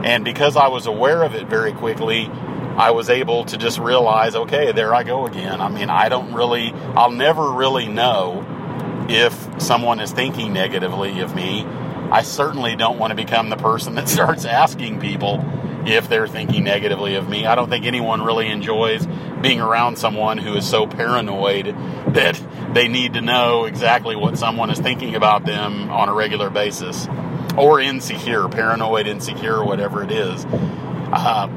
And 0.04 0.26
because 0.26 0.58
I 0.58 0.68
was 0.68 0.86
aware 0.86 1.24
of 1.24 1.34
it 1.34 1.48
very 1.48 1.72
quickly, 1.72 2.30
I 2.77 2.92
was 2.92 3.10
able 3.10 3.46
to 3.46 3.58
just 3.58 3.77
realize, 3.77 4.36
okay, 4.36 4.72
there 4.72 4.94
I 4.96 5.03
go 5.03 5.27
again. 5.27 5.62
I 5.62 5.70
mean, 5.70 5.89
I 5.89 6.10
don't 6.10 6.34
really, 6.34 6.72
I'll 6.96 7.12
never 7.12 7.51
really 7.51 7.88
know 7.88 8.46
if 9.10 9.62
someone 9.62 10.00
is 10.00 10.12
thinking 10.12 10.53
negatively 10.53 11.20
of 11.20 11.36
me. 11.36 11.63
I 12.12 12.22
certainly 12.24 12.75
don't 12.75 12.98
want 12.98 13.12
to 13.12 13.15
become 13.15 13.50
the 13.50 13.58
person 13.58 13.96
that 13.96 14.10
starts 14.10 14.46
asking 14.46 15.00
people 15.00 15.44
if 15.86 16.08
they're 16.08 16.27
thinking 16.27 16.63
negatively 16.63 17.15
of 17.15 17.30
me. 17.30 17.46
I 17.46 17.56
don't 17.56 17.70
think 17.70 17.86
anyone 17.86 18.22
really 18.22 18.50
enjoys 18.50 19.06
being 19.42 19.60
around 19.60 19.98
someone 19.98 20.38
who 20.38 20.56
is 20.56 20.68
so 20.68 20.88
paranoid 20.88 21.75
that 22.13 22.42
they 22.74 22.88
need 22.88 23.13
to 23.13 23.22
know 23.22 23.65
exactly 23.65 24.15
what 24.15 24.38
someone 24.38 24.70
is 24.70 24.80
thinking 24.80 25.15
about 25.15 25.46
them 25.46 25.89
on 25.89 26.10
a 26.10 26.13
regular 26.13 26.50
basis. 26.50 27.08
Or 27.58 27.80
insecure, 27.80 28.48
paranoid, 28.48 29.06
insecure, 29.06 29.63
whatever 29.63 30.03
it 30.03 30.12
is. 30.12 30.46
Uh, 30.46 31.48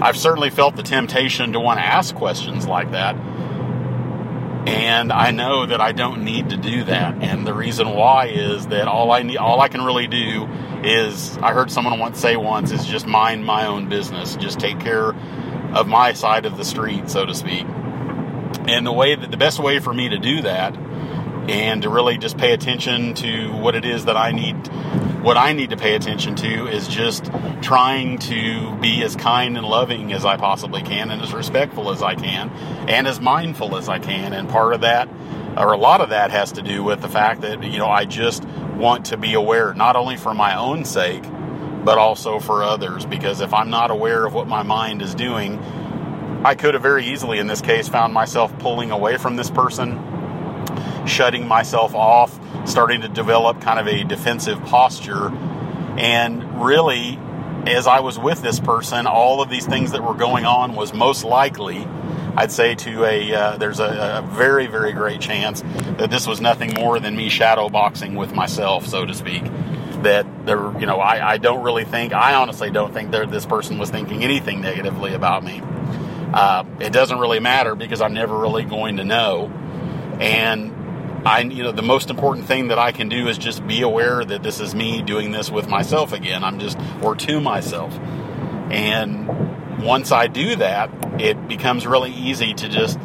I've 0.00 0.16
certainly 0.16 0.50
felt 0.50 0.76
the 0.76 0.82
temptation 0.82 1.52
to 1.52 1.60
want 1.60 1.78
to 1.78 1.84
ask 1.84 2.14
questions 2.14 2.66
like 2.66 2.92
that. 2.92 3.16
And 4.66 5.10
I 5.10 5.30
know 5.30 5.64
that 5.66 5.80
I 5.80 5.92
don't 5.92 6.22
need 6.22 6.50
to 6.50 6.56
do 6.56 6.84
that. 6.84 7.22
And 7.22 7.46
the 7.46 7.54
reason 7.54 7.90
why 7.90 8.26
is 8.26 8.66
that 8.68 8.88
all 8.88 9.10
I 9.10 9.22
need, 9.22 9.38
all 9.38 9.60
I 9.60 9.68
can 9.68 9.82
really 9.82 10.06
do 10.06 10.48
is, 10.84 11.36
I 11.38 11.52
heard 11.52 11.70
someone 11.70 11.98
once 11.98 12.20
say 12.20 12.36
once, 12.36 12.70
is 12.70 12.84
just 12.84 13.06
mind 13.06 13.44
my 13.44 13.66
own 13.66 13.88
business. 13.88 14.36
Just 14.36 14.60
take 14.60 14.78
care 14.78 15.14
of 15.74 15.86
my 15.86 16.12
side 16.12 16.44
of 16.46 16.56
the 16.56 16.64
street, 16.64 17.08
so 17.08 17.24
to 17.24 17.34
speak. 17.34 17.64
And 18.68 18.86
the 18.86 18.92
way 18.92 19.14
that 19.14 19.30
the 19.30 19.36
best 19.36 19.58
way 19.58 19.78
for 19.78 19.94
me 19.94 20.10
to 20.10 20.18
do 20.18 20.42
that 20.42 20.76
and 21.48 21.82
to 21.82 21.88
really 21.88 22.18
just 22.18 22.36
pay 22.36 22.52
attention 22.52 23.14
to 23.14 23.52
what 23.52 23.74
it 23.74 23.84
is 23.84 24.04
that 24.04 24.16
I 24.16 24.32
need 24.32 24.62
what 25.22 25.36
I 25.36 25.52
need 25.52 25.70
to 25.70 25.76
pay 25.76 25.94
attention 25.94 26.34
to 26.36 26.66
is 26.66 26.88
just 26.88 27.30
trying 27.60 28.18
to 28.18 28.74
be 28.78 29.02
as 29.02 29.16
kind 29.16 29.56
and 29.56 29.66
loving 29.66 30.12
as 30.12 30.24
I 30.24 30.36
possibly 30.36 30.82
can 30.82 31.10
and 31.10 31.20
as 31.20 31.34
respectful 31.34 31.90
as 31.90 32.02
I 32.02 32.14
can 32.14 32.50
and 32.88 33.06
as 33.06 33.20
mindful 33.20 33.76
as 33.76 33.88
I 33.88 33.98
can. 33.98 34.32
And 34.32 34.48
part 34.48 34.72
of 34.72 34.80
that, 34.80 35.08
or 35.56 35.72
a 35.72 35.76
lot 35.76 36.00
of 36.00 36.10
that, 36.10 36.30
has 36.30 36.52
to 36.52 36.62
do 36.62 36.82
with 36.82 37.02
the 37.02 37.08
fact 37.08 37.42
that, 37.42 37.62
you 37.62 37.78
know, 37.78 37.88
I 37.88 38.06
just 38.06 38.44
want 38.44 39.06
to 39.06 39.18
be 39.18 39.34
aware, 39.34 39.74
not 39.74 39.94
only 39.94 40.16
for 40.16 40.32
my 40.32 40.56
own 40.56 40.86
sake, 40.86 41.22
but 41.84 41.98
also 41.98 42.38
for 42.38 42.62
others. 42.62 43.04
Because 43.04 43.42
if 43.42 43.52
I'm 43.52 43.68
not 43.68 43.90
aware 43.90 44.24
of 44.24 44.32
what 44.32 44.48
my 44.48 44.62
mind 44.62 45.02
is 45.02 45.14
doing, 45.14 45.58
I 46.44 46.54
could 46.54 46.72
have 46.72 46.82
very 46.82 47.06
easily, 47.06 47.38
in 47.38 47.46
this 47.46 47.60
case, 47.60 47.88
found 47.88 48.14
myself 48.14 48.58
pulling 48.58 48.90
away 48.90 49.18
from 49.18 49.36
this 49.36 49.50
person 49.50 49.98
shutting 51.06 51.46
myself 51.46 51.94
off, 51.94 52.38
starting 52.68 53.02
to 53.02 53.08
develop 53.08 53.60
kind 53.60 53.78
of 53.78 53.86
a 53.86 54.04
defensive 54.04 54.62
posture. 54.64 55.28
And 55.96 56.62
really, 56.62 57.18
as 57.66 57.86
I 57.86 58.00
was 58.00 58.18
with 58.18 58.42
this 58.42 58.60
person, 58.60 59.06
all 59.06 59.42
of 59.42 59.50
these 59.50 59.66
things 59.66 59.92
that 59.92 60.02
were 60.02 60.14
going 60.14 60.44
on 60.44 60.74
was 60.74 60.92
most 60.92 61.24
likely, 61.24 61.86
I'd 62.36 62.52
say 62.52 62.74
to 62.76 63.04
a, 63.04 63.34
uh, 63.34 63.56
there's 63.58 63.80
a, 63.80 64.22
a, 64.24 64.34
very, 64.34 64.66
very 64.66 64.92
great 64.92 65.20
chance 65.20 65.62
that 65.98 66.10
this 66.10 66.26
was 66.26 66.40
nothing 66.40 66.74
more 66.74 66.98
than 67.00 67.16
me 67.16 67.28
shadow 67.28 67.68
boxing 67.68 68.14
with 68.14 68.34
myself, 68.34 68.86
so 68.86 69.04
to 69.04 69.14
speak. 69.14 69.44
That 70.02 70.46
there, 70.46 70.72
you 70.80 70.86
know, 70.86 70.98
I, 70.98 71.32
I 71.32 71.36
don't 71.36 71.62
really 71.62 71.84
think, 71.84 72.14
I 72.14 72.34
honestly 72.34 72.70
don't 72.70 72.94
think 72.94 73.10
that 73.10 73.30
this 73.30 73.44
person 73.44 73.78
was 73.78 73.90
thinking 73.90 74.24
anything 74.24 74.62
negatively 74.62 75.12
about 75.12 75.44
me. 75.44 75.60
Uh, 76.32 76.64
it 76.78 76.92
doesn't 76.92 77.18
really 77.18 77.40
matter 77.40 77.74
because 77.74 78.00
I'm 78.00 78.14
never 78.14 78.38
really 78.38 78.64
going 78.64 78.96
to 78.96 79.04
know. 79.04 79.52
And 80.20 80.79
I, 81.24 81.40
you 81.40 81.62
know, 81.62 81.72
the 81.72 81.82
most 81.82 82.08
important 82.08 82.46
thing 82.46 82.68
that 82.68 82.78
I 82.78 82.92
can 82.92 83.08
do 83.08 83.28
is 83.28 83.36
just 83.36 83.66
be 83.66 83.82
aware 83.82 84.24
that 84.24 84.42
this 84.42 84.60
is 84.60 84.74
me 84.74 85.02
doing 85.02 85.32
this 85.32 85.50
with 85.50 85.68
myself 85.68 86.12
again. 86.12 86.42
I'm 86.42 86.58
just, 86.58 86.78
or 87.02 87.14
to 87.14 87.40
myself. 87.40 87.92
And 88.70 89.82
once 89.82 90.12
I 90.12 90.28
do 90.28 90.56
that, 90.56 90.90
it 91.20 91.48
becomes 91.48 91.86
really 91.86 92.12
easy 92.12 92.54
to 92.54 92.68
just 92.68 92.98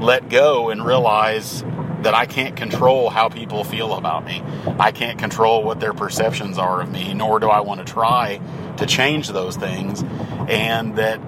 let 0.00 0.28
go 0.28 0.68
and 0.70 0.84
realize 0.84 1.64
that 2.02 2.14
I 2.14 2.26
can't 2.26 2.54
control 2.54 3.10
how 3.10 3.28
people 3.28 3.64
feel 3.64 3.94
about 3.94 4.24
me. 4.24 4.42
I 4.78 4.92
can't 4.92 5.18
control 5.18 5.64
what 5.64 5.80
their 5.80 5.92
perceptions 5.92 6.58
are 6.58 6.82
of 6.82 6.90
me, 6.90 7.12
nor 7.14 7.40
do 7.40 7.48
I 7.48 7.60
want 7.60 7.84
to 7.84 7.92
try 7.92 8.40
to 8.76 8.86
change 8.86 9.28
those 9.28 9.56
things. 9.56 10.04
And 10.48 10.96
that 10.96 11.20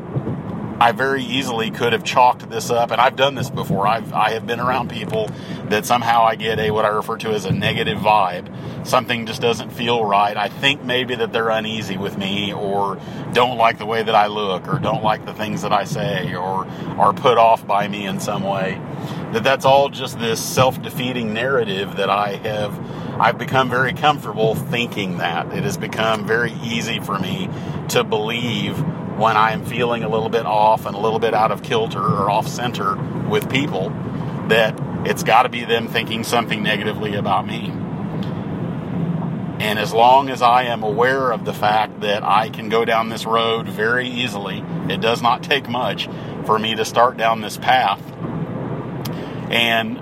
I 0.80 0.92
very 0.92 1.22
easily 1.22 1.70
could 1.70 1.92
have 1.92 2.04
chalked 2.04 2.48
this 2.48 2.70
up, 2.70 2.90
and 2.90 3.02
I've 3.02 3.14
done 3.14 3.34
this 3.34 3.50
before. 3.50 3.86
I've 3.86 4.14
I 4.14 4.30
have 4.30 4.46
been 4.46 4.60
around 4.60 4.88
people 4.88 5.28
that 5.68 5.84
somehow 5.84 6.22
I 6.24 6.36
get 6.36 6.58
a 6.58 6.70
what 6.70 6.86
I 6.86 6.88
refer 6.88 7.18
to 7.18 7.28
as 7.32 7.44
a 7.44 7.52
negative 7.52 7.98
vibe. 7.98 8.86
Something 8.86 9.26
just 9.26 9.42
doesn't 9.42 9.70
feel 9.70 10.02
right. 10.02 10.34
I 10.34 10.48
think 10.48 10.82
maybe 10.82 11.14
that 11.16 11.34
they're 11.34 11.50
uneasy 11.50 11.98
with 11.98 12.16
me, 12.16 12.54
or 12.54 12.98
don't 13.34 13.58
like 13.58 13.76
the 13.76 13.84
way 13.84 14.02
that 14.02 14.14
I 14.14 14.28
look, 14.28 14.66
or 14.68 14.78
don't 14.78 15.02
like 15.02 15.26
the 15.26 15.34
things 15.34 15.60
that 15.62 15.72
I 15.72 15.84
say, 15.84 16.34
or 16.34 16.66
are 16.98 17.12
put 17.12 17.36
off 17.36 17.66
by 17.66 17.86
me 17.86 18.06
in 18.06 18.18
some 18.18 18.42
way. 18.42 18.80
That 19.32 19.44
that's 19.44 19.66
all 19.66 19.90
just 19.90 20.18
this 20.18 20.42
self-defeating 20.42 21.34
narrative 21.34 21.96
that 21.96 22.08
I 22.08 22.36
have. 22.36 23.20
I've 23.20 23.36
become 23.36 23.68
very 23.68 23.92
comfortable 23.92 24.54
thinking 24.54 25.18
that 25.18 25.52
it 25.52 25.64
has 25.64 25.76
become 25.76 26.26
very 26.26 26.52
easy 26.62 27.00
for 27.00 27.18
me 27.18 27.50
to 27.88 28.02
believe 28.02 28.82
when 29.16 29.36
I 29.36 29.52
am 29.52 29.64
feeling 29.64 30.02
a 30.02 30.08
little 30.08 30.28
bit 30.28 30.46
off 30.46 30.86
and 30.86 30.94
a 30.94 30.98
little 30.98 31.18
bit 31.18 31.34
out 31.34 31.52
of 31.52 31.62
kilter 31.62 32.02
or 32.02 32.30
off 32.30 32.46
center 32.48 32.96
with 33.28 33.50
people, 33.50 33.90
that 34.48 34.78
it's 35.06 35.22
got 35.22 35.42
to 35.42 35.48
be 35.48 35.64
them 35.64 35.88
thinking 35.88 36.24
something 36.24 36.62
negatively 36.62 37.14
about 37.14 37.46
me. 37.46 37.70
And 39.60 39.78
as 39.78 39.92
long 39.92 40.30
as 40.30 40.40
I 40.40 40.64
am 40.64 40.82
aware 40.82 41.32
of 41.32 41.44
the 41.44 41.52
fact 41.52 42.00
that 42.00 42.22
I 42.22 42.48
can 42.48 42.70
go 42.70 42.84
down 42.84 43.10
this 43.10 43.26
road 43.26 43.68
very 43.68 44.08
easily, 44.08 44.64
it 44.88 45.00
does 45.00 45.20
not 45.20 45.42
take 45.42 45.68
much 45.68 46.08
for 46.46 46.58
me 46.58 46.74
to 46.76 46.84
start 46.84 47.18
down 47.18 47.42
this 47.42 47.58
path 47.58 48.00
and 49.50 49.98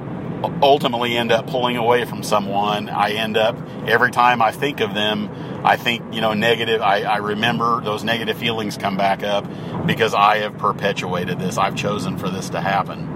ultimately 0.63 1.17
end 1.17 1.33
up 1.33 1.47
pulling 1.47 1.77
away 1.77 2.05
from 2.05 2.23
someone. 2.23 2.89
I 2.89 3.13
end 3.13 3.37
up, 3.37 3.57
every 3.87 4.11
time 4.11 4.41
I 4.41 4.53
think 4.53 4.81
of 4.81 4.95
them, 4.95 5.31
I 5.65 5.77
think, 5.77 6.15
you 6.15 6.21
know, 6.21 6.35
negative, 6.35 6.81
I, 6.81 7.03
I 7.03 7.17
remember 7.17 7.81
those 7.81 8.05
negative 8.05 8.39
feelings 8.39 8.77
come 8.77 8.97
back 8.97 9.23
up 9.23 9.45
because 9.87 10.15
I 10.15 10.39
have 10.39 10.57
perpetuated 10.59 11.39
this. 11.39 11.59
I've 11.59 11.77
chosen 11.77 12.19
for 12.19 12.31
this 12.31 12.51
to 12.51 12.61
happen. 12.61 13.15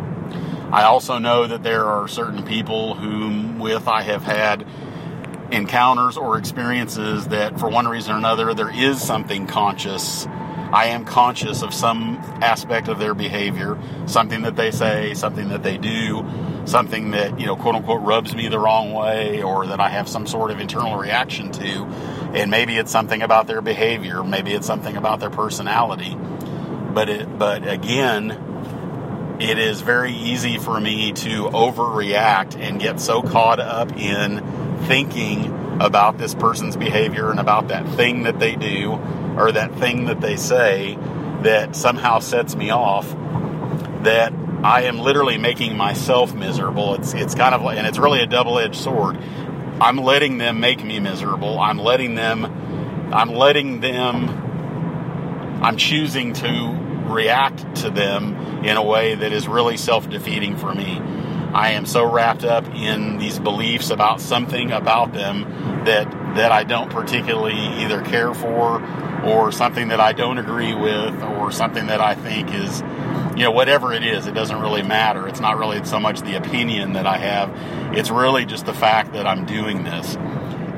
I 0.73 0.85
also 0.85 1.19
know 1.19 1.47
that 1.47 1.63
there 1.63 1.85
are 1.85 2.09
certain 2.09 2.45
people 2.45 2.95
whom 2.95 3.59
with 3.59 3.87
I 3.87 4.03
have 4.03 4.23
had 4.23 4.67
encounters 5.53 6.17
or 6.17 6.39
experiences 6.39 7.29
that 7.29 7.61
for 7.61 7.69
one 7.69 7.87
reason 7.87 8.15
or 8.15 8.19
another 8.19 8.55
there 8.55 8.75
is 8.75 9.01
something 9.01 9.47
conscious 9.47 10.27
I 10.73 10.87
am 10.87 11.05
conscious 11.05 11.63
of 11.63 11.75
some 11.75 12.17
aspect 12.41 12.89
of 12.89 12.99
their 12.99 13.15
behavior, 13.15 13.79
something 14.07 14.43
that 14.43 14.57
they 14.57 14.71
say, 14.71 15.13
something 15.13 15.51
that 15.51 15.63
they 15.63 15.77
do, 15.77 16.27
something 16.65 17.11
that, 17.11 17.39
you 17.39 17.47
know, 17.47 17.57
quote 17.57 17.75
unquote 17.75 18.01
rubs 18.01 18.35
me 18.35 18.49
the 18.49 18.59
wrong 18.59 18.93
way 18.93 19.43
or 19.43 19.67
that 19.67 19.81
I 19.81 19.91
have 19.91 20.09
some 20.09 20.27
sort 20.27 20.51
of 20.51 20.61
internal 20.61 20.97
reaction 20.97 21.53
to. 21.53 21.85
And 22.35 22.51
maybe 22.51 22.79
it's 22.79 22.91
something 22.91 23.21
about 23.21 23.47
their 23.47 23.61
behavior, 23.61 24.25
maybe 24.25 24.53
it's 24.53 24.67
something 24.67 24.97
about 24.97 25.21
their 25.21 25.31
personality. 25.31 26.17
But 26.17 27.09
it, 27.11 27.39
but 27.39 27.69
again, 27.69 29.37
it 29.41 29.59
is 29.59 29.83
very 29.83 30.13
easy 30.13 30.57
for 30.57 30.81
me 30.81 31.13
to 31.13 31.45
overreact 31.51 32.59
and 32.59 32.81
get 32.81 32.99
so 32.99 33.21
caught 33.21 33.61
up 33.61 33.95
in 33.97 34.41
thinking 34.87 35.81
about 35.81 36.17
this 36.17 36.35
person's 36.35 36.77
behavior 36.77 37.31
and 37.31 37.41
about 37.41 37.69
that 37.69 37.87
thing 37.97 38.23
that 38.23 38.39
they 38.39 38.57
do 38.57 39.01
or 39.37 39.53
that 39.53 39.75
thing 39.77 40.07
that 40.07 40.21
they 40.21 40.37
say 40.37 40.99
that 41.43 41.75
somehow 41.75 42.19
sets 42.19 42.55
me 42.55 42.71
off 42.71 43.09
that 44.05 44.33
I 44.65 44.83
am 44.83 44.99
literally 44.99 45.39
making 45.39 45.77
myself 45.77 46.35
miserable. 46.35 46.95
It's 46.95 47.15
it's 47.15 47.35
kind 47.35 47.55
of 47.55 47.63
like, 47.63 47.79
and 47.79 47.87
it's 47.87 47.99
really 47.99 48.21
a 48.21 48.27
double-edged 48.27 48.77
sword. 48.77 49.19
I'm 49.81 49.97
letting 49.97 50.39
them 50.39 50.61
make 50.61 50.85
me 50.85 51.01
miserable. 51.01 51.59
I'm 51.59 51.79
letting 51.79 52.15
them 52.15 53.11
I'm 53.13 53.31
letting 53.31 53.81
them 53.81 55.61
I'm 55.63 55.77
choosing 55.77 56.33
to 56.35 56.79
react 57.07 57.77
to 57.77 57.91
them 57.91 58.65
in 58.65 58.77
a 58.77 58.83
way 58.83 59.15
that 59.15 59.33
is 59.33 59.49
really 59.49 59.77
self-defeating 59.77 60.57
for 60.57 60.75
me. 60.75 61.01
I 61.53 61.73
am 61.73 61.85
so 61.85 62.11
wrapped 62.11 62.45
up 62.45 62.67
in 62.75 63.19
these 63.19 63.39
beliefs 63.39 63.91
about 63.91 64.21
something 64.21 64.73
about 64.73 65.13
them 65.13 65.43
that 65.85 66.11
that 66.37 66.51
I 66.51 66.65
don't 66.65 66.91
particularly 66.91 67.59
either 67.83 68.01
care 68.03 68.33
for 68.33 68.83
or 69.23 69.53
something 69.53 69.89
that 69.89 70.01
I 70.01 70.13
don't 70.13 70.39
agree 70.39 70.75
with 70.75 71.23
or 71.23 71.53
something 71.53 71.89
that 71.89 72.01
I 72.01 72.15
think 72.15 72.55
is 72.55 72.81
you 73.37 73.45
know 73.45 73.51
whatever 73.51 73.93
it 73.93 74.03
is 74.03 74.27
it 74.27 74.33
doesn't 74.35 74.61
really 74.61 74.83
matter. 74.83 75.29
It's 75.29 75.41
not 75.41 75.59
really 75.59 75.85
so 75.85 76.01
much 76.01 76.23
the 76.23 76.37
opinion 76.37 76.95
that 76.95 77.07
I 77.07 77.19
have. 77.19 77.97
It's 77.97 78.11
really 78.11 78.47
just 78.47 78.65
the 78.65 78.75
fact 78.75 79.13
that 79.13 79.27
I'm 79.27 79.45
doing 79.45 79.85
this. 79.85 80.17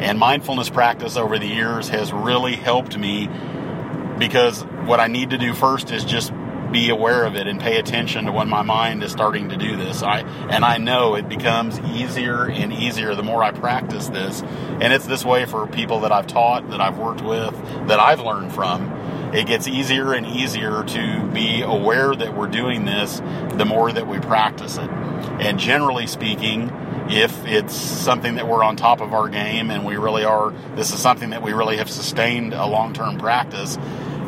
And 0.01 0.19
mindfulness 0.19 0.71
practice 0.71 1.17
over 1.17 1.39
the 1.39 1.47
years 1.47 1.89
has 1.89 2.13
really 2.13 2.57
helped 2.57 2.99
me 2.99 3.29
because 4.19 4.63
what 4.87 4.99
I 4.99 5.07
need 5.07 5.31
to 5.31 5.39
do 5.39 5.55
first 5.55 5.93
is 5.93 6.05
just 6.05 6.33
be 6.75 6.91
aware 6.91 7.25
of 7.25 7.37
it 7.37 7.47
and 7.47 7.61
pay 7.61 7.79
attention 7.79 8.25
to 8.25 8.33
when 8.33 8.49
my 8.49 8.63
mind 8.63 9.05
is 9.05 9.13
starting 9.13 9.49
to 9.49 9.57
do 9.57 9.77
this. 9.77 10.03
I 10.03 10.23
and 10.51 10.65
I 10.65 10.77
know 10.79 11.15
it 11.15 11.29
becomes 11.29 11.79
easier 11.79 12.51
and 12.51 12.73
easier 12.73 13.15
the 13.15 13.23
more 13.23 13.45
I 13.45 13.53
practice 13.53 14.09
this. 14.09 14.43
And 14.43 14.93
it's 14.93 15.07
this 15.07 15.25
way 15.25 15.45
for 15.47 15.69
people 15.69 16.01
that 16.01 16.11
I've 16.11 16.27
taught, 16.27 16.69
that 16.71 16.81
I've 16.81 16.99
worked 16.99 17.23
with, 17.23 17.55
that 17.87 18.01
I've 18.01 18.21
learned 18.21 18.53
from. 18.53 18.91
it 19.35 19.47
gets 19.47 19.67
easier 19.67 20.13
and 20.13 20.27
easier 20.27 20.85
to 20.85 21.27
be 21.33 21.63
aware 21.63 22.15
that 22.15 22.37
we're 22.37 22.47
doing 22.47 22.85
this 22.85 23.21
the 23.55 23.65
more 23.65 23.93
that 23.93 24.07
we 24.07 24.19
practice 24.21 24.77
it. 24.77 24.89
And 25.41 25.59
generally 25.59 26.07
speaking, 26.07 26.71
if 27.09 27.45
it's 27.45 27.75
something 27.75 28.37
that 28.37 28.47
we're 28.47 28.63
on 28.63 28.77
top 28.77 29.01
of 29.01 29.13
our 29.13 29.29
game 29.29 29.71
and 29.71 29.85
we 29.85 29.97
really 29.97 30.25
are, 30.25 30.53
this 30.77 30.93
is 30.93 31.01
something 31.01 31.31
that 31.31 31.43
we 31.43 31.53
really 31.53 31.79
have 31.79 31.91
sustained 31.91 32.55
a 32.55 32.67
long 32.67 32.93
term 32.93 33.19
practice, 33.19 33.77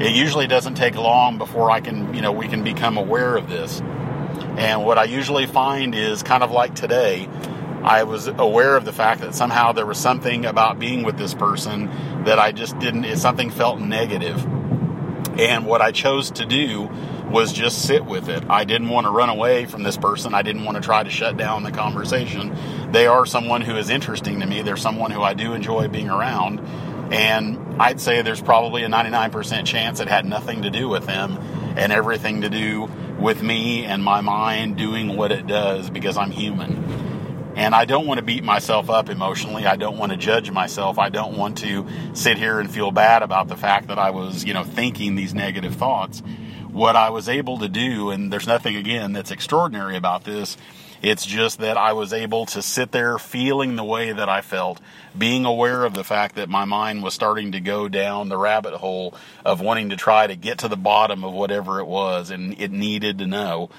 it 0.01 0.15
usually 0.15 0.47
doesn't 0.47 0.75
take 0.75 0.95
long 0.95 1.39
before 1.39 1.71
I 1.71 1.81
can, 1.81 2.15
you 2.15 2.21
know, 2.21 2.33
we 2.33 2.49
can 2.49 2.63
become 2.63 2.97
aware 2.97 3.37
of 3.37 3.49
this. 3.49 3.81
And 3.81 4.85
what 4.85 4.99
I 4.99 5.05
usually 5.05 5.47
find 5.47 5.95
is 5.95 6.23
kind 6.23 6.43
of 6.43 6.51
like 6.51 6.75
today, 6.75 7.29
I 7.83 8.03
was 8.03 8.27
aware 8.27 8.77
of 8.77 8.85
the 8.85 8.93
fact 8.93 9.21
that 9.21 9.35
somehow 9.35 9.73
there 9.73 9.87
was 9.87 9.99
something 9.99 10.45
about 10.45 10.79
being 10.79 11.03
with 11.03 11.17
this 11.17 11.35
person 11.35 12.25
that 12.25 12.39
I 12.39 12.53
just 12.53 12.79
didn't, 12.79 13.05
it, 13.05 13.19
something 13.19 13.51
felt 13.51 13.81
negative. 13.81 14.45
And 15.39 15.67
what 15.67 15.83
I 15.83 15.93
chose 15.93 16.31
to 16.33 16.47
do 16.47 16.91
was 17.31 17.53
just 17.53 17.83
sit 17.87 18.05
with 18.05 18.29
it. 18.29 18.45
I 18.49 18.65
didn't 18.65 18.89
want 18.89 19.07
to 19.07 19.11
run 19.11 19.29
away 19.29 19.67
from 19.67 19.83
this 19.83 19.97
person. 19.97 20.35
I 20.35 20.43
didn't 20.43 20.65
want 20.65 20.77
to 20.77 20.83
try 20.83 21.03
to 21.03 21.11
shut 21.11 21.37
down 21.37 21.63
the 21.63 21.73
conversation. 21.73 22.57
They 22.93 23.07
are 23.07 23.27
someone 23.27 23.61
who 23.61 23.77
is 23.77 23.91
interesting 23.91 24.41
to 24.41 24.47
me. 24.47 24.63
They're 24.63 24.77
someone 24.77 25.11
who 25.11 25.23
I 25.23 25.35
do 25.35 25.53
enjoy 25.53 25.89
being 25.89 26.09
around. 26.09 26.61
And 27.11 27.81
I'd 27.81 28.01
say 28.01 28.23
there's 28.23 28.43
probably 28.43 28.83
a 28.83 28.89
99% 28.89 29.65
chance 29.65 30.01
it 30.01 30.09
had 30.09 30.25
nothing 30.25 30.63
to 30.63 30.71
do 30.71 30.89
with 30.89 31.07
them 31.07 31.39
and 31.77 31.93
everything 31.93 32.41
to 32.41 32.51
do 32.51 32.91
with 33.19 33.43
me 33.43 33.85
and 33.85 34.03
my 34.03 34.21
mind 34.21 34.77
doing 34.77 35.17
what 35.17 35.33
it 35.33 35.47
does 35.47 35.91
because 35.91 36.17
I'm 36.17 36.31
human. 36.31 37.55
And 37.57 37.75
I 37.75 37.87
don't 37.87 38.07
want 38.07 38.19
to 38.19 38.25
beat 38.25 38.45
myself 38.45 38.91
up 38.91 39.09
emotionally. 39.09 39.67
I 39.67 39.77
don't 39.77 39.97
want 39.97 40.13
to 40.13 40.19
judge 40.19 40.51
myself. 40.51 40.99
I 40.99 41.09
don't 41.09 41.39
want 41.39 41.59
to 41.59 41.87
sit 42.13 42.37
here 42.37 42.61
and 42.61 42.71
feel 42.71 42.91
bad 42.91 43.23
about 43.23 43.49
the 43.49 43.57
fact 43.57 43.89
that 43.89 43.99
I 43.99 44.11
was, 44.11 44.45
you 44.45 44.53
know, 44.53 44.65
thinking 44.65 45.15
these 45.15 45.33
negative 45.33 45.75
thoughts. 45.75 46.23
What 46.71 46.97
I 46.97 47.09
was 47.09 47.31
able 47.31 47.59
to 47.61 47.69
do, 47.69 48.11
and 48.11 48.31
there's 48.31 48.47
nothing 48.47 48.77
again 48.77 49.15
that's 49.15 49.31
extraordinary 49.31 49.97
about 49.97 50.25
this, 50.25 50.59
it's 51.03 51.27
just 51.27 51.59
that 51.59 51.77
I 51.77 51.93
was 51.93 52.13
able 52.13 52.47
to 52.47 52.63
sit 52.63 52.93
there 52.93 53.19
feeling 53.19 53.77
the 53.77 53.85
way 53.85 54.13
that 54.13 54.29
I 54.29 54.41
felt, 54.41 54.81
being 55.17 55.45
aware 55.45 55.85
of 55.85 55.95
the 55.95 56.05
fact 56.05 56.37
that 56.37 56.49
my 56.49 56.65
mind 56.65 57.03
was 57.03 57.15
starting 57.15 57.53
to 57.53 57.61
go 57.61 57.89
down 57.89 58.29
the 58.29 58.39
rabbit 58.39 58.75
hole 58.75 59.15
of 59.45 59.61
wanting 59.61 59.91
to 59.91 59.97
try 59.97 60.27
to 60.27 60.37
get 60.37 60.59
to 60.59 60.69
the 60.69 60.77
bottom 60.77 61.25
of 61.25 61.33
whatever 61.33 61.81
it 61.81 61.87
was 61.87 62.31
and 62.31 62.61
it 62.61 62.71
needed 62.71 63.19
to 63.19 63.27
know. 63.27 63.71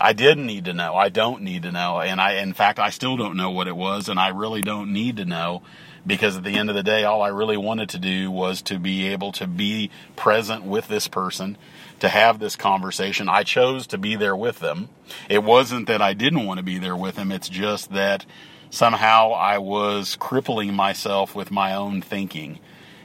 I 0.00 0.12
didn't 0.12 0.46
need 0.46 0.64
to 0.64 0.72
know. 0.72 0.94
I 0.94 1.08
don't 1.08 1.42
need 1.42 1.62
to 1.62 1.72
know. 1.72 2.00
And 2.00 2.20
I, 2.20 2.34
in 2.34 2.52
fact, 2.52 2.78
I 2.78 2.90
still 2.90 3.16
don't 3.16 3.36
know 3.36 3.50
what 3.50 3.68
it 3.68 3.76
was, 3.76 4.08
and 4.08 4.18
I 4.18 4.28
really 4.28 4.60
don't 4.60 4.92
need 4.92 5.18
to 5.18 5.24
know 5.24 5.62
because 6.06 6.36
at 6.36 6.44
the 6.44 6.56
end 6.56 6.70
of 6.70 6.76
the 6.76 6.82
day, 6.82 7.04
all 7.04 7.22
I 7.22 7.28
really 7.28 7.56
wanted 7.56 7.88
to 7.90 7.98
do 7.98 8.30
was 8.30 8.62
to 8.62 8.78
be 8.78 9.08
able 9.08 9.32
to 9.32 9.46
be 9.46 9.90
present 10.16 10.64
with 10.64 10.88
this 10.88 11.08
person, 11.08 11.56
to 12.00 12.08
have 12.08 12.38
this 12.38 12.56
conversation. 12.56 13.28
I 13.28 13.42
chose 13.42 13.86
to 13.88 13.98
be 13.98 14.16
there 14.16 14.36
with 14.36 14.60
them. 14.60 14.88
It 15.28 15.42
wasn't 15.42 15.86
that 15.88 16.02
I 16.02 16.12
didn't 16.12 16.46
want 16.46 16.58
to 16.58 16.64
be 16.64 16.78
there 16.78 16.96
with 16.96 17.16
them, 17.16 17.32
it's 17.32 17.48
just 17.48 17.92
that 17.92 18.26
somehow 18.70 19.32
I 19.32 19.58
was 19.58 20.16
crippling 20.16 20.74
myself 20.74 21.34
with 21.34 21.50
my 21.50 21.74
own 21.74 22.02
thinking 22.02 22.58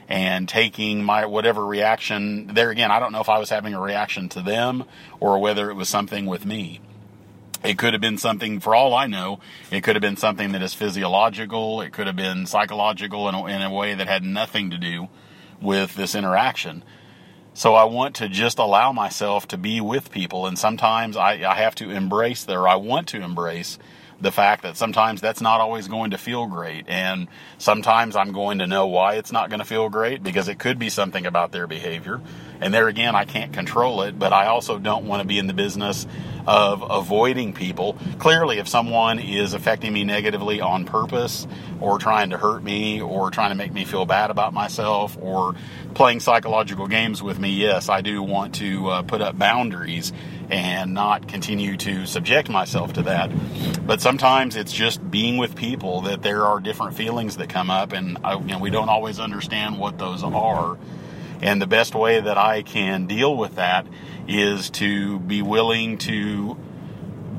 and 0.08 0.48
taking 0.48 1.04
my 1.04 1.24
whatever 1.24 1.64
reaction 1.64 2.48
there 2.48 2.70
again 2.70 2.90
i 2.90 2.98
don't 2.98 3.12
know 3.12 3.20
if 3.20 3.28
i 3.28 3.38
was 3.38 3.48
having 3.48 3.74
a 3.74 3.80
reaction 3.80 4.28
to 4.28 4.42
them 4.42 4.82
or 5.20 5.38
whether 5.38 5.70
it 5.70 5.74
was 5.74 5.88
something 5.88 6.26
with 6.26 6.44
me 6.44 6.80
it 7.64 7.78
could 7.78 7.92
have 7.92 8.00
been 8.00 8.18
something 8.18 8.60
for 8.60 8.74
all 8.74 8.94
i 8.94 9.06
know 9.06 9.40
it 9.70 9.82
could 9.82 9.96
have 9.96 10.02
been 10.02 10.16
something 10.16 10.52
that 10.52 10.62
is 10.62 10.74
physiological 10.74 11.80
it 11.80 11.92
could 11.92 12.06
have 12.06 12.16
been 12.16 12.46
psychological 12.46 13.28
in 13.28 13.34
a, 13.34 13.46
in 13.46 13.62
a 13.62 13.72
way 13.72 13.94
that 13.94 14.06
had 14.06 14.22
nothing 14.22 14.70
to 14.70 14.78
do 14.78 15.08
with 15.60 15.94
this 15.94 16.14
interaction 16.14 16.82
so 17.52 17.74
I 17.74 17.84
want 17.84 18.14
to 18.16 18.28
just 18.28 18.58
allow 18.58 18.92
myself 18.92 19.48
to 19.48 19.58
be 19.58 19.80
with 19.80 20.12
people, 20.12 20.46
and 20.46 20.58
sometimes 20.58 21.16
I, 21.16 21.32
I 21.44 21.56
have 21.56 21.74
to 21.74 21.90
embrace 21.90 22.44
there. 22.44 22.66
I 22.66 22.76
want 22.76 23.08
to 23.08 23.20
embrace 23.20 23.76
the 24.20 24.30
fact 24.30 24.62
that 24.62 24.76
sometimes 24.76 25.20
that's 25.20 25.40
not 25.40 25.60
always 25.60 25.88
going 25.88 26.10
to 26.10 26.18
feel 26.18 26.46
great. 26.46 26.84
And 26.88 27.28
sometimes 27.58 28.16
I'm 28.16 28.32
going 28.32 28.58
to 28.58 28.66
know 28.66 28.86
why 28.86 29.14
it's 29.14 29.32
not 29.32 29.48
going 29.48 29.60
to 29.60 29.66
feel 29.66 29.88
great 29.88 30.22
because 30.22 30.48
it 30.48 30.58
could 30.58 30.78
be 30.78 30.90
something 30.90 31.26
about 31.26 31.52
their 31.52 31.66
behavior. 31.66 32.20
And 32.60 32.72
there 32.72 32.88
again, 32.88 33.14
I 33.14 33.24
can't 33.24 33.52
control 33.52 34.02
it, 34.02 34.18
but 34.18 34.32
I 34.32 34.46
also 34.46 34.78
don't 34.78 35.06
want 35.06 35.22
to 35.22 35.26
be 35.26 35.38
in 35.38 35.46
the 35.46 35.54
business 35.54 36.06
of 36.46 36.82
avoiding 36.88 37.52
people. 37.52 37.96
Clearly, 38.18 38.58
if 38.58 38.68
someone 38.68 39.18
is 39.18 39.54
affecting 39.54 39.92
me 39.92 40.04
negatively 40.04 40.60
on 40.60 40.84
purpose 40.84 41.46
or 41.80 41.98
trying 41.98 42.30
to 42.30 42.38
hurt 42.38 42.62
me 42.62 43.00
or 43.00 43.30
trying 43.30 43.50
to 43.50 43.56
make 43.56 43.72
me 43.72 43.84
feel 43.84 44.06
bad 44.06 44.30
about 44.30 44.52
myself 44.52 45.16
or 45.20 45.54
playing 45.94 46.20
psychological 46.20 46.86
games 46.86 47.22
with 47.22 47.38
me, 47.38 47.50
yes, 47.50 47.88
I 47.88 48.00
do 48.00 48.22
want 48.22 48.56
to 48.56 48.88
uh, 48.88 49.02
put 49.02 49.20
up 49.20 49.38
boundaries 49.38 50.12
and 50.50 50.94
not 50.94 51.28
continue 51.28 51.76
to 51.76 52.06
subject 52.06 52.48
myself 52.48 52.94
to 52.94 53.02
that. 53.02 53.30
But 53.86 54.00
sometimes 54.00 54.56
it's 54.56 54.72
just 54.72 55.08
being 55.10 55.36
with 55.36 55.54
people 55.54 56.02
that 56.02 56.22
there 56.22 56.44
are 56.44 56.60
different 56.60 56.96
feelings 56.96 57.36
that 57.36 57.48
come 57.48 57.70
up, 57.70 57.92
and 57.92 58.18
I, 58.24 58.34
you 58.34 58.46
know, 58.46 58.58
we 58.58 58.70
don't 58.70 58.88
always 58.88 59.20
understand 59.20 59.78
what 59.78 59.98
those 59.98 60.22
are. 60.22 60.76
And 61.42 61.60
the 61.60 61.66
best 61.66 61.94
way 61.94 62.20
that 62.20 62.38
I 62.38 62.62
can 62.62 63.06
deal 63.06 63.36
with 63.36 63.56
that 63.56 63.86
is 64.28 64.70
to 64.70 65.18
be 65.20 65.42
willing 65.42 65.98
to 65.98 66.56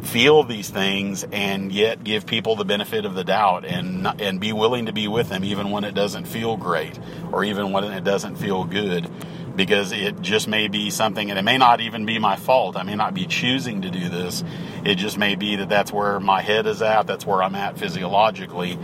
feel 0.02 0.44
these 0.44 0.70
things 0.70 1.24
and 1.32 1.72
yet 1.72 2.04
give 2.04 2.26
people 2.26 2.56
the 2.56 2.66
benefit 2.66 3.06
of 3.06 3.14
the 3.14 3.24
doubt 3.24 3.66
and 3.66 4.08
and 4.20 4.40
be 4.40 4.52
willing 4.52 4.88
to 4.88 4.92
be 4.92 5.08
with 5.08 5.30
them 5.30 5.44
even 5.44 5.70
when 5.70 5.84
it 5.84 5.94
doesn't 5.94 6.26
feel 6.26 6.58
great 6.58 6.98
or 7.32 7.44
even 7.44 7.72
when 7.72 7.84
it 7.84 8.04
doesn't 8.04 8.36
feel 8.36 8.64
good 8.64 9.08
because 9.56 9.92
it 9.92 10.22
just 10.22 10.48
may 10.48 10.68
be 10.68 10.90
something, 10.90 11.30
and 11.30 11.38
it 11.38 11.44
may 11.44 11.58
not 11.58 11.82
even 11.82 12.06
be 12.06 12.20
my 12.20 12.36
fault. 12.36 12.78
I 12.78 12.84
may 12.84 12.96
not 12.96 13.14
be 13.14 13.26
choosing 13.26 13.82
to 13.82 13.90
do 13.90 14.10
this. 14.10 14.44
It 14.86 14.96
just 14.96 15.18
may 15.18 15.36
be 15.36 15.58
that 15.58 15.70
that's 15.70 15.92
where 15.92 16.20
my 16.20 16.42
head 16.42 16.66
is 16.66 16.82
at, 16.82 17.08
that's 17.08 17.26
where 17.26 17.44
I'm 17.44 17.56
at 17.56 17.78
physiologically. 17.78 18.78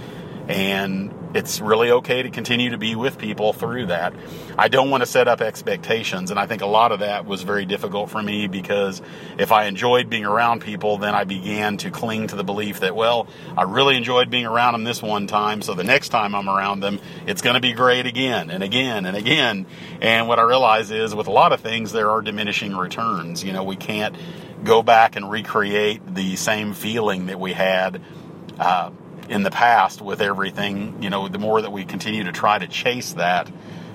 And 0.48 1.14
it's 1.34 1.60
really 1.60 1.92
okay 1.92 2.24
to 2.24 2.30
continue 2.30 2.72
to 2.72 2.78
be 2.78 2.96
with 2.96 3.18
people 3.18 3.54
through 3.54 3.88
that. 3.88 4.14
I 4.58 4.70
don't 4.70 4.90
want 4.90 5.02
to 5.02 5.08
set 5.08 5.28
up 5.28 5.42
expectations, 5.42 6.32
and 6.32 6.40
I 6.40 6.48
think 6.48 6.62
a 6.62 6.68
lot 6.68 6.92
of 6.92 7.00
that 7.00 7.26
was 7.26 7.44
very 7.44 7.66
difficult 7.66 8.10
for 8.10 8.22
me 8.24 8.48
because 8.48 9.02
if 9.38 9.52
I 9.52 9.66
enjoyed 9.66 10.10
being 10.10 10.26
around 10.26 10.62
people, 10.62 10.98
then 10.98 11.14
I 11.14 11.26
began 11.26 11.78
to 11.78 11.92
cling 11.92 12.28
to 12.28 12.36
the 12.36 12.44
belief 12.44 12.80
that, 12.80 12.96
well, 12.96 13.28
I 13.58 13.64
really 13.64 13.98
enjoyed 13.98 14.30
being 14.30 14.46
around 14.46 14.74
them 14.74 14.84
this 14.84 15.02
one 15.02 15.28
time, 15.28 15.62
so 15.62 15.74
the 15.74 15.84
next 15.84 16.10
time 16.10 16.34
I'm 16.34 16.50
around 16.50 16.80
them, 16.80 17.00
it's 17.26 17.42
going 17.42 17.56
to 17.56 17.62
be 17.62 17.74
great 17.74 18.06
again 18.06 18.50
and 18.50 18.64
again 18.64 19.06
and 19.06 19.16
again. 19.16 19.66
And 20.02 20.28
what 20.28 20.40
I 20.40 20.44
realize 20.44 20.92
is 20.92 21.14
with 21.14 21.28
a 21.28 21.32
lot 21.32 21.52
of 21.52 21.62
things, 21.62 21.92
there 21.92 22.10
are 22.10 22.22
diminishing 22.22 22.76
returns. 22.76 23.44
You 23.44 23.54
know, 23.54 23.64
we 23.64 23.76
can't 23.76 24.16
go 24.64 24.82
back 24.82 25.16
and 25.16 25.30
recreate 25.30 26.16
the 26.16 26.36
same 26.36 26.74
feeling 26.74 27.28
that 27.28 27.40
we 27.40 27.54
had. 27.54 28.02
Uh, 28.58 28.92
in 29.30 29.44
the 29.44 29.52
past 29.52 30.02
with 30.02 30.22
everything, 30.22 31.02
you 31.04 31.10
know, 31.10 31.28
the 31.28 31.40
more 31.40 31.62
that 31.62 31.72
we 31.72 31.86
continue 31.86 32.24
to 32.24 32.32
try 32.32 32.58
to 32.58 32.68
chase 32.68 33.14
that, 33.14 33.52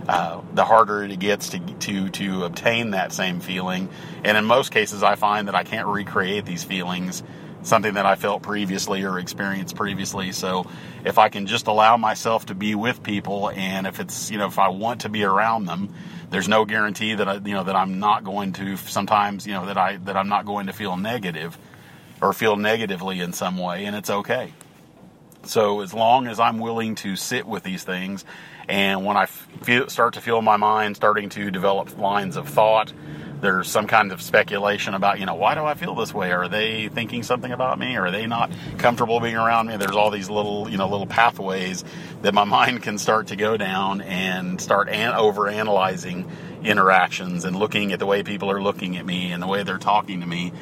uh, 0.08 0.40
the 0.54 0.64
harder 0.64 1.04
it 1.04 1.18
gets 1.18 1.50
to, 1.50 1.58
to 1.58 2.08
to 2.10 2.44
obtain 2.44 2.90
that 2.90 3.12
same 3.12 3.40
feeling. 3.40 3.88
And 4.24 4.36
in 4.36 4.44
most 4.44 4.70
cases, 4.72 5.02
I 5.02 5.14
find 5.14 5.48
that 5.48 5.54
I 5.54 5.64
can't 5.64 5.86
recreate 5.86 6.44
these 6.44 6.64
feelings, 6.64 7.22
something 7.62 7.94
that 7.94 8.04
I 8.04 8.16
felt 8.16 8.42
previously 8.42 9.04
or 9.04 9.18
experienced 9.18 9.76
previously. 9.76 10.32
So 10.32 10.66
if 11.04 11.18
I 11.18 11.28
can 11.28 11.46
just 11.46 11.66
allow 11.66 11.96
myself 11.96 12.46
to 12.46 12.54
be 12.54 12.74
with 12.74 13.02
people, 13.02 13.50
and 13.50 13.86
if 13.86 14.00
it's 14.00 14.30
you 14.30 14.38
know 14.38 14.46
if 14.46 14.58
I 14.58 14.68
want 14.68 15.02
to 15.02 15.08
be 15.08 15.24
around 15.24 15.66
them, 15.66 15.94
there's 16.30 16.48
no 16.48 16.64
guarantee 16.64 17.14
that 17.14 17.28
I 17.28 17.34
you 17.34 17.54
know 17.54 17.64
that 17.64 17.76
I'm 17.76 18.00
not 18.00 18.24
going 18.24 18.52
to 18.54 18.76
sometimes 18.76 19.46
you 19.46 19.52
know 19.52 19.66
that 19.66 19.78
I 19.78 19.98
that 19.98 20.16
I'm 20.16 20.28
not 20.28 20.46
going 20.46 20.66
to 20.66 20.72
feel 20.72 20.96
negative 20.96 21.56
or 22.20 22.32
feel 22.32 22.56
negatively 22.56 23.20
in 23.20 23.32
some 23.32 23.56
way, 23.56 23.84
and 23.84 23.94
it's 23.94 24.10
okay. 24.10 24.52
So 25.44 25.80
as 25.80 25.92
long 25.92 26.28
as 26.28 26.38
I'm 26.38 26.58
willing 26.58 26.94
to 26.96 27.16
sit 27.16 27.46
with 27.46 27.62
these 27.62 27.82
things, 27.82 28.24
and 28.68 29.04
when 29.04 29.16
I 29.16 29.26
feel, 29.26 29.88
start 29.88 30.14
to 30.14 30.20
feel 30.20 30.40
my 30.40 30.56
mind 30.56 30.96
starting 30.96 31.28
to 31.30 31.50
develop 31.50 31.98
lines 31.98 32.36
of 32.36 32.48
thought, 32.48 32.92
there's 33.40 33.68
some 33.68 33.88
kind 33.88 34.12
of 34.12 34.22
speculation 34.22 34.94
about, 34.94 35.18
you 35.18 35.26
know, 35.26 35.34
why 35.34 35.56
do 35.56 35.64
I 35.64 35.74
feel 35.74 35.96
this 35.96 36.14
way? 36.14 36.30
Are 36.30 36.48
they 36.48 36.86
thinking 36.88 37.24
something 37.24 37.50
about 37.50 37.76
me? 37.76 37.96
Are 37.96 38.12
they 38.12 38.26
not 38.26 38.52
comfortable 38.78 39.18
being 39.18 39.34
around 39.34 39.66
me? 39.66 39.76
There's 39.76 39.96
all 39.96 40.10
these 40.10 40.30
little, 40.30 40.70
you 40.70 40.78
know, 40.78 40.88
little 40.88 41.08
pathways 41.08 41.84
that 42.22 42.34
my 42.34 42.44
mind 42.52 42.84
can 42.84 42.98
start 42.98 43.26
to 43.28 43.36
go 43.36 43.56
down 43.56 44.00
and 44.00 44.60
start 44.60 44.88
an- 44.88 45.14
over 45.14 45.48
analyzing 45.48 46.30
interactions 46.62 47.44
and 47.44 47.56
looking 47.56 47.92
at 47.92 47.98
the 47.98 48.06
way 48.06 48.22
people 48.22 48.48
are 48.48 48.62
looking 48.62 48.96
at 48.96 49.04
me 49.04 49.32
and 49.32 49.42
the 49.42 49.48
way 49.48 49.64
they're 49.64 49.78
talking 49.78 50.20
to 50.20 50.26
me 50.26 50.52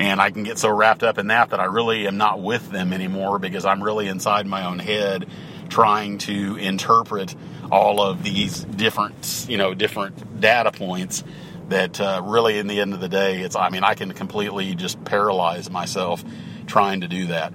and 0.00 0.18
I 0.18 0.30
can 0.30 0.44
get 0.44 0.58
so 0.58 0.70
wrapped 0.70 1.02
up 1.02 1.18
in 1.18 1.26
that 1.26 1.50
that 1.50 1.60
I 1.60 1.66
really 1.66 2.06
am 2.06 2.16
not 2.16 2.40
with 2.40 2.70
them 2.70 2.94
anymore 2.94 3.38
because 3.38 3.66
I'm 3.66 3.84
really 3.84 4.08
inside 4.08 4.46
my 4.46 4.64
own 4.64 4.78
head 4.78 5.28
trying 5.68 6.16
to 6.18 6.56
interpret 6.56 7.36
all 7.70 8.00
of 8.00 8.22
these 8.22 8.64
different, 8.64 9.46
you 9.46 9.58
know, 9.58 9.74
different 9.74 10.40
data 10.40 10.72
points 10.72 11.22
that 11.68 12.00
uh, 12.00 12.22
really 12.24 12.56
in 12.56 12.66
the 12.66 12.80
end 12.80 12.94
of 12.94 13.00
the 13.00 13.10
day, 13.10 13.42
it's, 13.42 13.54
I 13.54 13.68
mean, 13.68 13.84
I 13.84 13.94
can 13.94 14.12
completely 14.12 14.74
just 14.74 15.04
paralyze 15.04 15.70
myself 15.70 16.24
trying 16.66 17.02
to 17.02 17.08
do 17.08 17.26
that. 17.26 17.52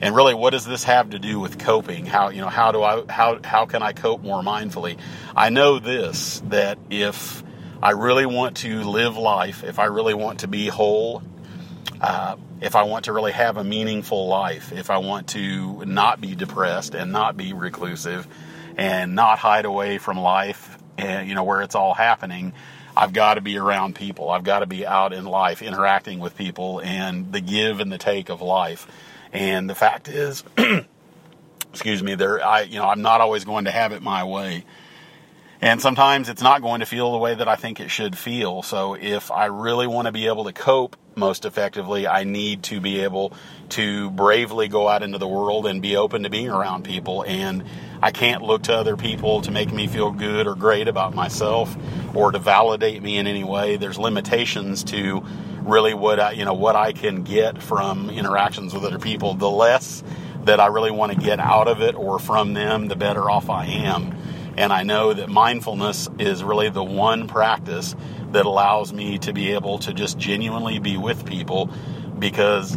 And 0.00 0.14
really, 0.14 0.34
what 0.34 0.50
does 0.50 0.64
this 0.64 0.84
have 0.84 1.10
to 1.10 1.18
do 1.18 1.40
with 1.40 1.58
coping? 1.58 2.06
How, 2.06 2.28
you 2.28 2.40
know, 2.40 2.48
how 2.48 2.70
do 2.70 2.80
I, 2.80 3.02
how, 3.08 3.40
how 3.42 3.66
can 3.66 3.82
I 3.82 3.92
cope 3.92 4.22
more 4.22 4.40
mindfully? 4.40 4.98
I 5.34 5.50
know 5.50 5.80
this, 5.80 6.40
that 6.46 6.78
if 6.90 7.42
I 7.82 7.90
really 7.90 8.24
want 8.24 8.58
to 8.58 8.84
live 8.84 9.16
life, 9.16 9.64
if 9.64 9.80
I 9.80 9.86
really 9.86 10.14
want 10.14 10.40
to 10.40 10.48
be 10.48 10.68
whole, 10.68 11.24
uh, 12.00 12.36
if 12.60 12.76
I 12.76 12.84
want 12.84 13.06
to 13.06 13.12
really 13.12 13.32
have 13.32 13.56
a 13.56 13.64
meaningful 13.64 14.28
life, 14.28 14.72
if 14.72 14.90
I 14.90 14.98
want 14.98 15.28
to 15.28 15.84
not 15.84 16.20
be 16.20 16.34
depressed 16.34 16.94
and 16.94 17.12
not 17.12 17.36
be 17.36 17.52
reclusive 17.52 18.26
and 18.76 19.14
not 19.14 19.38
hide 19.38 19.64
away 19.64 19.98
from 19.98 20.18
life 20.18 20.78
and 20.96 21.28
you 21.28 21.34
know 21.34 21.44
where 21.44 21.62
it's 21.62 21.74
all 21.74 21.94
happening, 21.94 22.52
I've 22.96 23.12
got 23.12 23.34
to 23.34 23.40
be 23.40 23.56
around 23.58 23.94
people. 23.94 24.30
I've 24.30 24.44
got 24.44 24.60
to 24.60 24.66
be 24.66 24.86
out 24.86 25.12
in 25.12 25.24
life 25.24 25.62
interacting 25.62 26.18
with 26.18 26.36
people 26.36 26.80
and 26.80 27.32
the 27.32 27.40
give 27.40 27.80
and 27.80 27.92
the 27.92 27.98
take 27.98 28.28
of 28.28 28.42
life. 28.42 28.86
And 29.32 29.68
the 29.68 29.74
fact 29.74 30.08
is 30.08 30.44
excuse 31.70 32.02
me, 32.02 32.14
there 32.14 32.44
I 32.44 32.62
you 32.62 32.78
know, 32.78 32.86
I'm 32.86 33.02
not 33.02 33.20
always 33.20 33.44
going 33.44 33.64
to 33.66 33.70
have 33.70 33.92
it 33.92 34.02
my 34.02 34.24
way. 34.24 34.64
And 35.60 35.80
sometimes 35.80 36.28
it's 36.28 36.42
not 36.42 36.62
going 36.62 36.80
to 36.80 36.86
feel 36.86 37.10
the 37.10 37.18
way 37.18 37.34
that 37.34 37.48
I 37.48 37.56
think 37.56 37.80
it 37.80 37.90
should 37.90 38.16
feel. 38.16 38.62
So 38.62 38.94
if 38.94 39.32
I 39.32 39.46
really 39.46 39.88
want 39.88 40.06
to 40.06 40.12
be 40.12 40.28
able 40.28 40.44
to 40.44 40.52
cope 40.52 40.96
most 41.18 41.44
effectively, 41.44 42.06
I 42.06 42.24
need 42.24 42.62
to 42.64 42.80
be 42.80 43.00
able 43.00 43.32
to 43.70 44.10
bravely 44.10 44.68
go 44.68 44.88
out 44.88 45.02
into 45.02 45.18
the 45.18 45.28
world 45.28 45.66
and 45.66 45.82
be 45.82 45.96
open 45.96 46.22
to 46.22 46.30
being 46.30 46.48
around 46.48 46.84
people. 46.84 47.24
And 47.26 47.64
I 48.02 48.10
can't 48.10 48.42
look 48.42 48.62
to 48.64 48.74
other 48.74 48.96
people 48.96 49.42
to 49.42 49.50
make 49.50 49.72
me 49.72 49.86
feel 49.86 50.10
good 50.10 50.46
or 50.46 50.54
great 50.54 50.88
about 50.88 51.14
myself 51.14 51.76
or 52.14 52.32
to 52.32 52.38
validate 52.38 53.02
me 53.02 53.18
in 53.18 53.26
any 53.26 53.44
way. 53.44 53.76
There's 53.76 53.98
limitations 53.98 54.84
to 54.84 55.24
really 55.62 55.94
what 55.94 56.18
I, 56.18 56.30
you 56.32 56.44
know, 56.44 56.54
what 56.54 56.76
I 56.76 56.92
can 56.92 57.24
get 57.24 57.62
from 57.62 58.10
interactions 58.10 58.72
with 58.72 58.84
other 58.84 58.98
people. 58.98 59.34
The 59.34 59.50
less 59.50 60.02
that 60.44 60.60
I 60.60 60.66
really 60.68 60.90
want 60.90 61.12
to 61.12 61.18
get 61.18 61.40
out 61.40 61.68
of 61.68 61.82
it 61.82 61.94
or 61.94 62.18
from 62.18 62.54
them, 62.54 62.88
the 62.88 62.96
better 62.96 63.28
off 63.30 63.50
I 63.50 63.66
am. 63.66 64.16
And 64.56 64.72
I 64.72 64.82
know 64.82 65.12
that 65.12 65.28
mindfulness 65.28 66.08
is 66.18 66.42
really 66.42 66.68
the 66.68 66.82
one 66.82 67.28
practice 67.28 67.94
that 68.32 68.46
allows 68.46 68.92
me 68.92 69.18
to 69.18 69.32
be 69.32 69.52
able 69.52 69.78
to 69.80 69.92
just 69.92 70.18
genuinely 70.18 70.78
be 70.78 70.96
with 70.96 71.24
people 71.24 71.70
because 72.18 72.76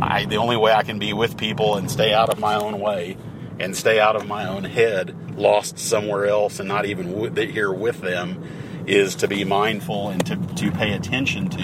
I, 0.00 0.24
the 0.24 0.36
only 0.36 0.56
way 0.56 0.72
I 0.72 0.82
can 0.82 0.98
be 0.98 1.12
with 1.12 1.36
people 1.36 1.76
and 1.76 1.90
stay 1.90 2.12
out 2.12 2.30
of 2.30 2.38
my 2.38 2.56
own 2.56 2.80
way 2.80 3.16
and 3.58 3.76
stay 3.76 3.98
out 3.98 4.16
of 4.16 4.26
my 4.26 4.46
own 4.46 4.64
head, 4.64 5.38
lost 5.38 5.78
somewhere 5.78 6.26
else 6.26 6.60
and 6.60 6.68
not 6.68 6.86
even 6.86 7.34
here 7.36 7.72
with 7.72 8.00
them, 8.00 8.42
is 8.86 9.16
to 9.16 9.28
be 9.28 9.44
mindful 9.44 10.08
and 10.10 10.24
to, 10.26 10.36
to 10.36 10.70
pay 10.70 10.92
attention 10.92 11.48
to 11.48 11.62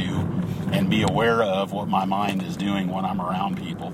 and 0.73 0.91
be 0.91 1.03
aware 1.03 1.43
of 1.43 1.73
what 1.73 1.89
my 1.89 2.05
mind 2.05 2.43
is 2.43 2.57
doing 2.57 2.89
when 2.89 3.05
I'm 3.05 3.21
around 3.21 3.59
people. 3.59 3.93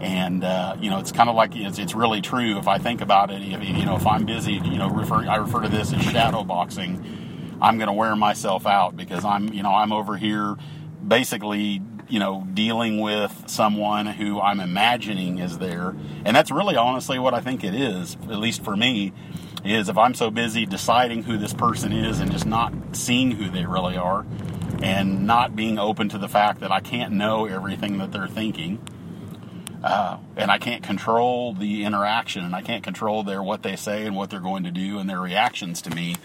And 0.00 0.42
uh, 0.42 0.76
you 0.80 0.90
know, 0.90 0.98
it's 0.98 1.12
kind 1.12 1.28
of 1.28 1.36
like 1.36 1.54
it's, 1.54 1.78
it's 1.78 1.94
really 1.94 2.20
true. 2.20 2.58
If 2.58 2.66
I 2.66 2.78
think 2.78 3.00
about 3.00 3.30
it, 3.30 3.42
if, 3.42 3.62
you 3.62 3.84
know, 3.86 3.96
if 3.96 4.06
I'm 4.06 4.24
busy, 4.24 4.54
you 4.54 4.76
know, 4.76 4.88
refer, 4.88 5.26
I 5.26 5.36
refer 5.36 5.62
to 5.62 5.68
this 5.68 5.92
as 5.92 6.02
shadow 6.02 6.42
boxing. 6.44 7.23
I'm 7.60 7.76
going 7.78 7.88
to 7.88 7.92
wear 7.92 8.14
myself 8.16 8.66
out 8.66 8.96
because 8.96 9.24
I'm, 9.24 9.52
you 9.52 9.62
know, 9.62 9.74
I'm 9.74 9.92
over 9.92 10.16
here 10.16 10.56
basically, 11.06 11.82
you 12.08 12.18
know, 12.18 12.46
dealing 12.52 13.00
with 13.00 13.44
someone 13.46 14.06
who 14.06 14.40
I'm 14.40 14.60
imagining 14.60 15.38
is 15.38 15.58
there, 15.58 15.94
and 16.24 16.34
that's 16.34 16.50
really 16.50 16.76
honestly 16.76 17.18
what 17.18 17.34
I 17.34 17.40
think 17.40 17.64
it 17.64 17.74
is. 17.74 18.16
At 18.22 18.38
least 18.38 18.64
for 18.64 18.76
me, 18.76 19.12
is 19.64 19.88
if 19.88 19.96
I'm 19.96 20.14
so 20.14 20.30
busy 20.30 20.66
deciding 20.66 21.22
who 21.22 21.38
this 21.38 21.54
person 21.54 21.92
is 21.92 22.20
and 22.20 22.30
just 22.30 22.46
not 22.46 22.72
seeing 22.92 23.32
who 23.32 23.50
they 23.50 23.66
really 23.66 23.96
are, 23.96 24.26
and 24.82 25.26
not 25.26 25.56
being 25.56 25.78
open 25.78 26.08
to 26.10 26.18
the 26.18 26.28
fact 26.28 26.60
that 26.60 26.70
I 26.70 26.80
can't 26.80 27.12
know 27.12 27.46
everything 27.46 27.98
that 27.98 28.12
they're 28.12 28.28
thinking 28.28 28.80
uh, 29.84 30.16
and 30.34 30.50
I 30.50 30.56
can't 30.56 30.82
control 30.82 31.52
the 31.52 31.84
interaction, 31.84 32.42
and 32.42 32.56
I 32.56 32.62
can't 32.62 32.82
control 32.82 33.22
their 33.22 33.42
what 33.42 33.62
they 33.62 33.76
say 33.76 34.06
and 34.06 34.16
what 34.16 34.30
they're 34.30 34.40
going 34.40 34.64
to 34.64 34.70
do 34.70 34.98
and 34.98 35.08
their 35.08 35.20
reactions 35.20 35.82
to 35.82 35.90
me. 35.90 36.16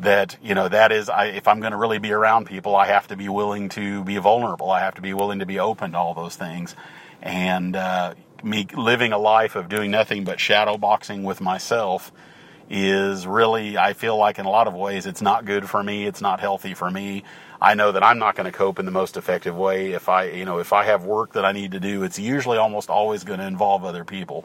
That 0.00 0.36
you 0.42 0.54
know, 0.54 0.68
that 0.68 0.92
is, 0.92 1.08
I, 1.08 1.26
if 1.26 1.48
I'm 1.48 1.60
going 1.60 1.72
to 1.72 1.78
really 1.78 1.98
be 1.98 2.12
around 2.12 2.46
people, 2.46 2.76
I 2.76 2.86
have 2.86 3.08
to 3.08 3.16
be 3.16 3.28
willing 3.30 3.70
to 3.70 4.04
be 4.04 4.18
vulnerable. 4.18 4.70
I 4.70 4.80
have 4.80 4.94
to 4.96 5.00
be 5.00 5.14
willing 5.14 5.38
to 5.38 5.46
be 5.46 5.58
open 5.58 5.92
to 5.92 5.98
all 5.98 6.12
those 6.12 6.36
things, 6.36 6.76
and 7.22 7.74
uh, 7.74 8.14
me 8.42 8.66
living 8.74 9.12
a 9.12 9.18
life 9.18 9.56
of 9.56 9.68
doing 9.68 9.90
nothing 9.90 10.24
but 10.24 10.38
shadow 10.38 10.76
boxing 10.76 11.22
with 11.24 11.40
myself 11.40 12.12
is 12.68 13.26
really, 13.26 13.78
I 13.78 13.92
feel 13.92 14.16
like 14.16 14.38
in 14.38 14.46
a 14.46 14.50
lot 14.50 14.66
of 14.66 14.74
ways, 14.74 15.06
it's 15.06 15.22
not 15.22 15.44
good 15.44 15.68
for 15.68 15.82
me. 15.82 16.06
It's 16.06 16.20
not 16.20 16.40
healthy 16.40 16.74
for 16.74 16.90
me. 16.90 17.22
I 17.60 17.74
know 17.74 17.92
that 17.92 18.02
I'm 18.02 18.18
not 18.18 18.34
going 18.34 18.50
to 18.50 18.56
cope 18.56 18.78
in 18.78 18.86
the 18.86 18.92
most 18.92 19.16
effective 19.16 19.56
way. 19.56 19.92
If 19.92 20.08
I, 20.08 20.24
you 20.24 20.44
know, 20.44 20.58
if 20.58 20.72
I 20.72 20.84
have 20.84 21.04
work 21.04 21.32
that 21.34 21.44
I 21.44 21.52
need 21.52 21.72
to 21.72 21.80
do, 21.80 22.02
it's 22.02 22.18
usually 22.18 22.58
almost 22.58 22.90
always 22.90 23.24
going 23.24 23.38
to 23.38 23.46
involve 23.46 23.84
other 23.84 24.04
people. 24.04 24.44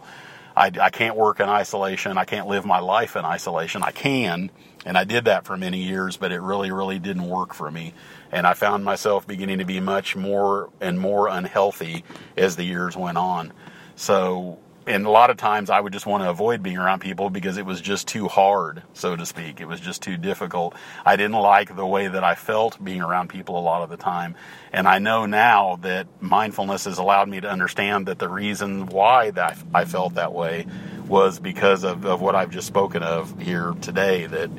I, 0.56 0.72
I 0.80 0.90
can't 0.90 1.16
work 1.16 1.40
in 1.40 1.48
isolation. 1.48 2.18
I 2.18 2.26
can't 2.26 2.48
live 2.48 2.66
my 2.66 2.80
life 2.80 3.16
in 3.16 3.26
isolation. 3.26 3.84
I 3.84 3.92
can, 3.92 4.52
and 4.86 4.98
I 4.98 5.04
did 5.04 5.26
that 5.26 5.46
for 5.46 5.58
many 5.58 5.84
years, 5.84 6.18
but 6.18 6.32
it 6.32 6.42
really, 6.42 6.72
really 6.72 7.00
didn't 7.00 7.28
work 7.28 7.54
for 7.54 7.70
me. 7.72 7.94
And 8.32 8.46
I 8.46 8.54
found 8.54 8.84
myself 8.84 9.26
beginning 9.26 9.60
to 9.60 9.66
be 9.66 9.80
much 9.80 10.16
more 10.16 10.70
and 10.82 11.00
more 11.00 11.28
unhealthy 11.28 12.04
as 12.36 12.56
the 12.56 12.64
years 12.64 12.98
went 12.98 13.18
on. 13.18 13.54
So 13.96 14.60
and 14.88 15.06
a 15.06 15.10
lot 15.10 15.30
of 15.30 15.38
times 15.38 15.70
I 15.70 15.80
would 15.80 15.94
just 15.94 16.06
want 16.06 16.24
to 16.24 16.30
avoid 16.30 16.64
being 16.64 16.78
around 16.78 17.02
people 17.02 17.30
because 17.30 17.58
it 17.58 17.66
was 17.66 17.80
just 17.82 18.08
too 18.08 18.28
hard, 18.28 18.82
so 18.94 19.16
to 19.16 19.26
speak. 19.26 19.62
It 19.62 19.68
was 19.68 19.80
just 19.80 20.02
too 20.02 20.18
difficult. 20.18 20.76
I 21.06 21.16
didn't 21.16 21.38
like 21.38 21.76
the 21.76 21.86
way 21.86 22.08
that 22.08 22.24
I 22.24 22.36
felt 22.36 22.84
being 22.84 23.02
around 23.02 23.30
people 23.30 23.60
a 23.60 23.62
lot 23.62 23.84
of 23.84 23.90
the 23.90 23.98
time. 23.98 24.36
And 24.74 24.88
I 24.88 25.00
know 25.00 25.26
now 25.26 25.78
that 25.82 26.08
mindfulness 26.20 26.86
has 26.86 26.98
allowed 26.98 27.30
me 27.30 27.42
to 27.42 27.50
understand 27.50 28.08
that 28.08 28.18
the 28.18 28.30
reason 28.30 28.88
why 28.88 29.32
that 29.32 29.58
I 29.74 29.86
felt 29.86 30.16
that 30.16 30.34
way 30.34 30.66
was 31.08 31.40
because 31.40 31.84
of, 31.84 32.06
of 32.06 32.22
what 32.22 32.36
I've 32.36 32.52
just 32.52 32.68
spoken 32.68 33.04
of 33.04 33.40
here 33.40 33.76
today. 33.82 34.26
That 34.26 34.50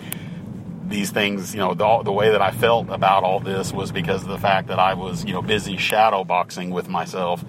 these 0.86 1.10
things, 1.10 1.52
you 1.52 1.60
know, 1.60 1.74
the, 1.74 2.02
the 2.04 2.12
way 2.12 2.30
that 2.30 2.42
I 2.42 2.52
felt 2.52 2.90
about 2.90 3.24
all 3.24 3.40
this 3.40 3.72
was 3.72 3.90
because 3.90 4.22
of 4.22 4.28
the 4.28 4.38
fact 4.38 4.68
that 4.68 4.78
I 4.78 4.94
was, 4.94 5.24
you 5.24 5.32
know, 5.32 5.42
busy 5.42 5.78
shadow 5.78 6.22
boxing 6.22 6.70
with 6.70 6.88
myself 6.88 7.44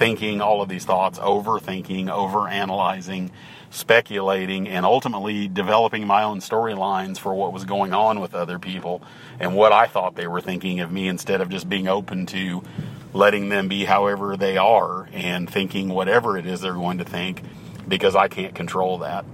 thinking 0.00 0.40
all 0.40 0.62
of 0.62 0.68
these 0.70 0.86
thoughts, 0.86 1.18
overthinking, 1.18 2.06
overanalyzing, 2.06 3.30
speculating, 3.68 4.66
and 4.66 4.86
ultimately 4.86 5.46
developing 5.46 6.06
my 6.06 6.22
own 6.22 6.40
storylines 6.40 7.18
for 7.18 7.34
what 7.34 7.52
was 7.52 7.66
going 7.66 7.92
on 7.92 8.18
with 8.18 8.34
other 8.34 8.58
people 8.58 9.02
and 9.38 9.54
what 9.54 9.72
I 9.72 9.86
thought 9.86 10.16
they 10.16 10.26
were 10.26 10.40
thinking 10.40 10.80
of 10.80 10.90
me 10.90 11.06
instead 11.06 11.42
of 11.42 11.50
just 11.50 11.68
being 11.68 11.86
open 11.86 12.24
to 12.28 12.62
letting 13.12 13.50
them 13.50 13.68
be 13.68 13.84
however 13.84 14.38
they 14.38 14.56
are 14.56 15.06
and 15.12 15.50
thinking 15.50 15.90
whatever 15.90 16.38
it 16.38 16.46
is 16.46 16.62
they're 16.62 16.72
going 16.72 16.96
to 16.96 17.04
think 17.04 17.42
because 17.86 18.16
I 18.16 18.28
can't 18.28 18.54
control 18.54 19.00
that. 19.00 19.26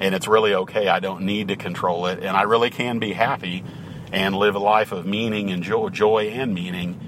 And 0.00 0.16
it's 0.16 0.26
really 0.26 0.52
okay. 0.52 0.88
I 0.88 0.98
don't 0.98 1.22
need 1.22 1.46
to 1.46 1.54
control 1.56 2.06
it. 2.06 2.24
And 2.24 2.36
I 2.36 2.42
really 2.42 2.70
can 2.70 2.98
be 2.98 3.12
happy 3.12 3.62
and 4.10 4.34
live 4.34 4.56
a 4.56 4.58
life 4.58 4.90
of 4.90 5.06
meaning 5.06 5.52
and 5.52 5.62
joy, 5.62 5.90
joy 5.90 6.24
and 6.30 6.52
meaning, 6.52 6.98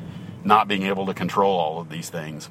not 0.44 0.68
being 0.68 0.84
able 0.84 1.06
to 1.06 1.14
control 1.14 1.58
all 1.58 1.80
of 1.80 1.88
these 1.88 2.08
things. 2.08 2.48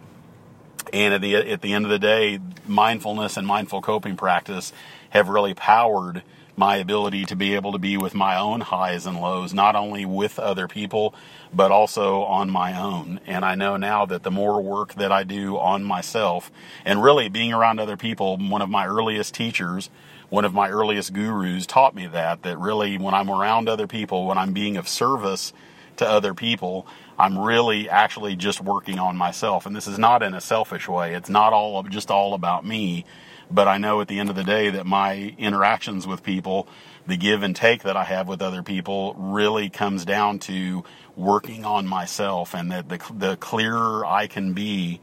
And 0.94 1.14
at 1.14 1.22
the 1.22 1.36
at 1.36 1.62
the 1.62 1.74
end 1.74 1.86
of 1.86 1.92
the 1.92 2.00
day, 2.00 2.40
mindfulness 2.68 3.38
and 3.38 3.46
mindful 3.46 3.82
coping 3.82 4.16
practice 4.16 4.74
have 5.12 5.30
really 5.30 5.54
powered 5.54 6.24
my 6.60 6.76
ability 6.76 7.24
to 7.24 7.38
be 7.38 7.56
able 7.56 7.72
to 7.72 7.80
be 7.80 7.96
with 7.96 8.14
my 8.14 8.38
own 8.38 8.60
highs 8.60 9.06
and 9.06 9.22
lows, 9.22 9.54
not 9.54 9.78
only 9.78 10.06
with 10.06 10.38
other 10.38 10.68
people, 10.68 11.16
but 11.54 11.72
also 11.72 12.22
on 12.24 12.50
my 12.50 12.78
own. 12.78 13.18
And 13.26 13.46
I 13.46 13.56
know 13.56 13.78
now 13.78 14.06
that 14.06 14.24
the 14.24 14.32
more 14.32 14.62
work 14.62 14.96
that 14.96 15.10
I 15.10 15.24
do 15.24 15.58
on 15.58 15.86
myself, 15.86 16.52
and 16.84 17.02
really 17.02 17.30
being 17.30 17.54
around 17.54 17.80
other 17.80 17.96
people, 17.96 18.38
one 18.38 18.62
of 18.62 18.70
my 18.70 18.86
earliest 18.86 19.34
teachers, 19.34 19.90
one 20.28 20.44
of 20.44 20.54
my 20.54 20.70
earliest 20.70 21.14
gurus 21.14 21.66
taught 21.66 21.96
me 21.96 22.08
that, 22.08 22.44
that 22.44 22.58
really 22.60 22.98
when 22.98 23.14
I'm 23.14 23.30
around 23.30 23.70
other 23.70 23.88
people, 23.88 24.28
when 24.28 24.38
I'm 24.38 24.52
being 24.52 24.76
of 24.76 24.88
service 24.88 25.54
to 25.96 26.08
other 26.08 26.34
people, 26.34 26.86
I'm 27.20 27.38
really 27.38 27.90
actually 27.90 28.38
just 28.38 28.62
working 28.62 28.98
on 28.98 29.18
myself. 29.18 29.66
And 29.66 29.76
this 29.76 29.88
is 29.88 30.00
not 30.00 30.24
in 30.24 30.34
a 30.34 30.40
selfish 30.40 30.88
way. 30.88 31.14
It's 31.14 31.30
not 31.30 31.52
all 31.52 31.84
just 31.84 32.10
all 32.10 32.34
about 32.34 32.66
me. 32.66 33.04
But 33.52 33.68
I 33.68 33.78
know 33.78 34.00
at 34.00 34.08
the 34.08 34.20
end 34.20 34.30
of 34.30 34.38
the 34.38 34.44
day 34.44 34.70
that 34.70 34.86
my 34.86 35.36
interactions 35.38 36.08
with 36.08 36.24
people, 36.24 36.68
the 37.08 37.18
give 37.18 37.44
and 37.44 37.56
take 37.56 37.84
that 37.84 37.98
I 37.98 38.06
have 38.06 38.28
with 38.28 38.42
other 38.42 38.64
people 38.64 39.16
really 39.16 39.70
comes 39.70 40.06
down 40.06 40.40
to 40.40 40.86
working 41.18 41.66
on 41.66 41.88
myself 41.88 42.54
and 42.54 42.72
that 42.72 42.88
the, 42.88 43.02
the 43.14 43.36
clearer 43.38 44.06
I 44.06 44.28
can 44.28 44.54
be, 44.54 45.02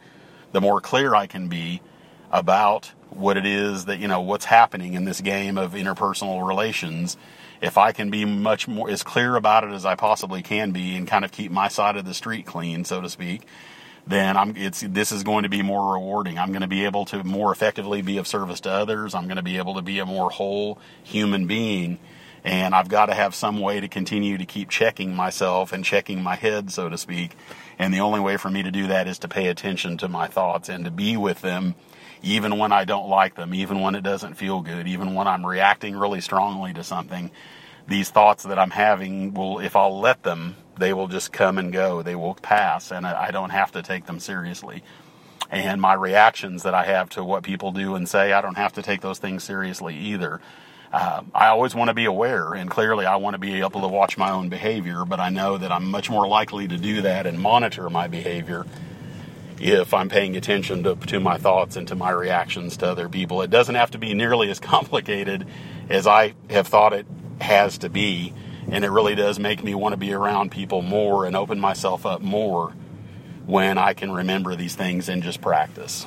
the 0.53 0.61
more 0.63 0.81
clear 0.81 1.15
I 1.15 1.27
can 1.27 1.49
be 1.49 1.83
about 2.33 2.93
what 3.11 3.37
it 3.37 3.45
is 3.45 3.87
that, 3.87 3.99
you 3.99 4.09
know, 4.09 4.21
what's 4.23 4.47
happening 4.47 4.95
in 4.95 5.05
this 5.05 5.21
game 5.21 5.59
of 5.59 5.73
interpersonal 5.73 6.47
relations 6.47 7.17
if 7.61 7.79
I 7.79 7.93
can 7.93 8.11
be 8.11 8.25
much 8.25 8.69
more 8.69 8.91
as 8.91 9.03
clear 9.03 9.37
about 9.37 9.65
it 9.65 9.71
as 9.71 9.85
I 9.85 9.95
possibly 9.95 10.43
can 10.43 10.73
be 10.73 10.97
and 10.97 11.07
kind 11.07 11.25
of 11.25 11.33
keep 11.33 11.51
my 11.51 11.69
side 11.69 11.97
of 11.97 12.05
the 12.05 12.15
street 12.15 12.47
clean, 12.47 12.85
so 12.85 13.01
to 13.01 13.09
speak, 13.09 13.47
then 14.07 14.37
I'm 14.37 14.57
it's 14.57 14.81
this 14.81 15.11
is 15.11 15.25
going 15.25 15.43
to 15.43 15.49
be 15.49 15.63
more 15.63 15.95
rewarding. 15.95 16.39
I'm 16.39 16.51
going 16.51 16.63
to 16.63 16.69
be 16.69 16.85
able 16.85 17.05
to 17.07 17.25
more 17.25 17.53
effectively 17.53 18.03
be 18.03 18.19
of 18.19 18.27
service 18.27 18.61
to 18.61 18.71
others. 18.71 19.15
I'm 19.15 19.25
going 19.25 19.37
to 19.37 19.43
be 19.43 19.57
able 19.57 19.75
to 19.75 19.83
be 19.83 19.99
a 19.99 20.07
more 20.07 20.31
whole 20.31 20.79
human 21.03 21.47
being. 21.47 21.99
And 22.45 22.77
I've 22.77 22.89
got 22.89 23.07
to 23.07 23.15
have 23.15 23.35
some 23.35 23.59
way 23.59 23.81
to 23.81 23.89
continue 23.89 24.39
to 24.39 24.47
keep 24.47 24.71
checking 24.71 25.17
myself 25.17 25.73
and 25.73 25.85
checking 25.85 26.23
my 26.23 26.37
head, 26.37 26.71
so 26.71 26.89
to 26.89 26.97
speak. 26.97 27.37
And 27.77 27.93
the 27.93 27.99
only 27.99 28.21
way 28.21 28.37
for 28.37 28.49
me 28.49 28.63
to 28.63 28.71
do 28.71 28.87
that 28.87 29.09
is 29.09 29.19
to 29.21 29.29
pay 29.29 29.49
attention 29.49 29.99
to 29.99 30.07
my 30.07 30.29
thoughts 30.29 30.69
and 30.69 30.85
to 30.85 30.93
be 30.93 31.17
with 31.17 31.41
them 31.41 31.75
even 32.23 32.59
when 32.59 32.73
I 32.73 32.85
don't 32.85 33.09
like 33.09 33.35
them, 33.35 33.55
even 33.55 33.81
when 33.81 33.95
it 33.95 34.03
doesn't 34.03 34.35
feel 34.35 34.61
good, 34.61 34.87
even 34.87 35.15
when 35.15 35.27
I'm 35.27 35.45
reacting 35.45 35.97
really 35.97 36.21
strongly 36.21 36.73
to 36.75 36.85
something, 36.85 37.31
these 37.89 38.11
thoughts 38.11 38.45
that 38.45 38.59
I'm 38.59 38.71
having 38.71 39.35
will, 39.35 39.61
if 39.61 39.77
I'll 39.77 40.01
let 40.01 40.23
them, 40.23 40.57
they 40.79 40.93
will 40.93 41.09
just 41.09 41.33
come 41.33 41.59
and 41.59 41.73
go. 41.73 42.03
They 42.03 42.15
will 42.15 42.35
pass, 42.35 42.91
and 42.91 43.07
I 43.07 43.31
don't 43.31 43.51
have 43.51 43.73
to 43.73 43.83
take 43.83 44.07
them 44.07 44.21
seriously. 44.21 44.83
And 45.51 45.81
my 45.81 45.95
reactions 45.95 46.65
that 46.65 46.75
I 46.75 46.85
have 46.85 47.09
to 47.11 47.25
what 47.25 47.45
people 47.45 47.71
do 47.71 47.95
and 47.95 48.09
say, 48.09 48.33
I 48.33 48.41
don't 48.41 48.57
have 48.57 48.73
to 48.75 48.83
take 48.83 49.01
those 49.01 49.19
things 49.19 49.45
seriously 49.45 49.97
either. 49.97 50.41
Uh, 50.93 51.23
I 51.35 51.49
always 51.49 51.75
want 51.75 51.89
to 51.89 51.95
be 51.95 52.05
aware, 52.05 52.55
and 52.55 52.71
clearly 52.71 53.07
I 53.07 53.17
want 53.17 53.35
to 53.35 53.39
be 53.39 53.61
able 53.61 53.81
to 53.83 53.89
watch 53.89 54.17
my 54.17 54.31
own 54.31 54.49
behavior, 54.49 55.05
but 55.05 55.21
I 55.21 55.29
know 55.29 55.59
that 55.59 55.71
I'm 55.71 55.91
much 55.91 56.11
more 56.11 56.27
likely 56.27 56.67
to 56.69 56.77
do 56.77 57.03
that 57.03 57.27
and 57.27 57.39
monitor 57.39 57.89
my 57.91 58.09
behavior 58.09 58.67
if 59.61 59.95
I'm 59.95 60.09
paying 60.09 60.37
attention 60.37 60.83
to, 60.85 60.95
to 60.95 61.21
my 61.21 61.39
thoughts 61.39 61.77
and 61.77 61.89
to 61.89 61.95
my 61.95 62.11
reactions 62.11 62.77
to 62.79 62.87
other 62.87 63.09
people. 63.09 63.43
It 63.43 63.51
doesn't 63.51 63.75
have 63.75 63.91
to 63.93 63.99
be 63.99 64.15
nearly 64.15 64.51
as 64.51 64.61
complicated 64.61 65.47
as 65.89 66.07
I 66.07 66.35
have 66.51 66.67
thought 66.67 66.93
it 66.93 67.07
has 67.41 67.79
to 67.79 67.89
be, 67.89 68.33
and 68.71 68.85
it 68.85 68.91
really 68.91 69.15
does 69.15 69.39
make 69.39 69.63
me 69.63 69.75
want 69.75 69.93
to 69.93 69.97
be 69.97 70.13
around 70.13 70.51
people 70.51 70.83
more 70.83 71.27
and 71.27 71.37
open 71.37 71.61
myself 71.61 72.05
up 72.07 72.21
more 72.21 72.73
when 73.47 73.79
I 73.79 73.95
can 73.95 74.11
remember 74.11 74.57
these 74.57 74.75
things 74.75 75.09
and 75.09 75.23
just 75.23 75.41
practice. 75.41 76.07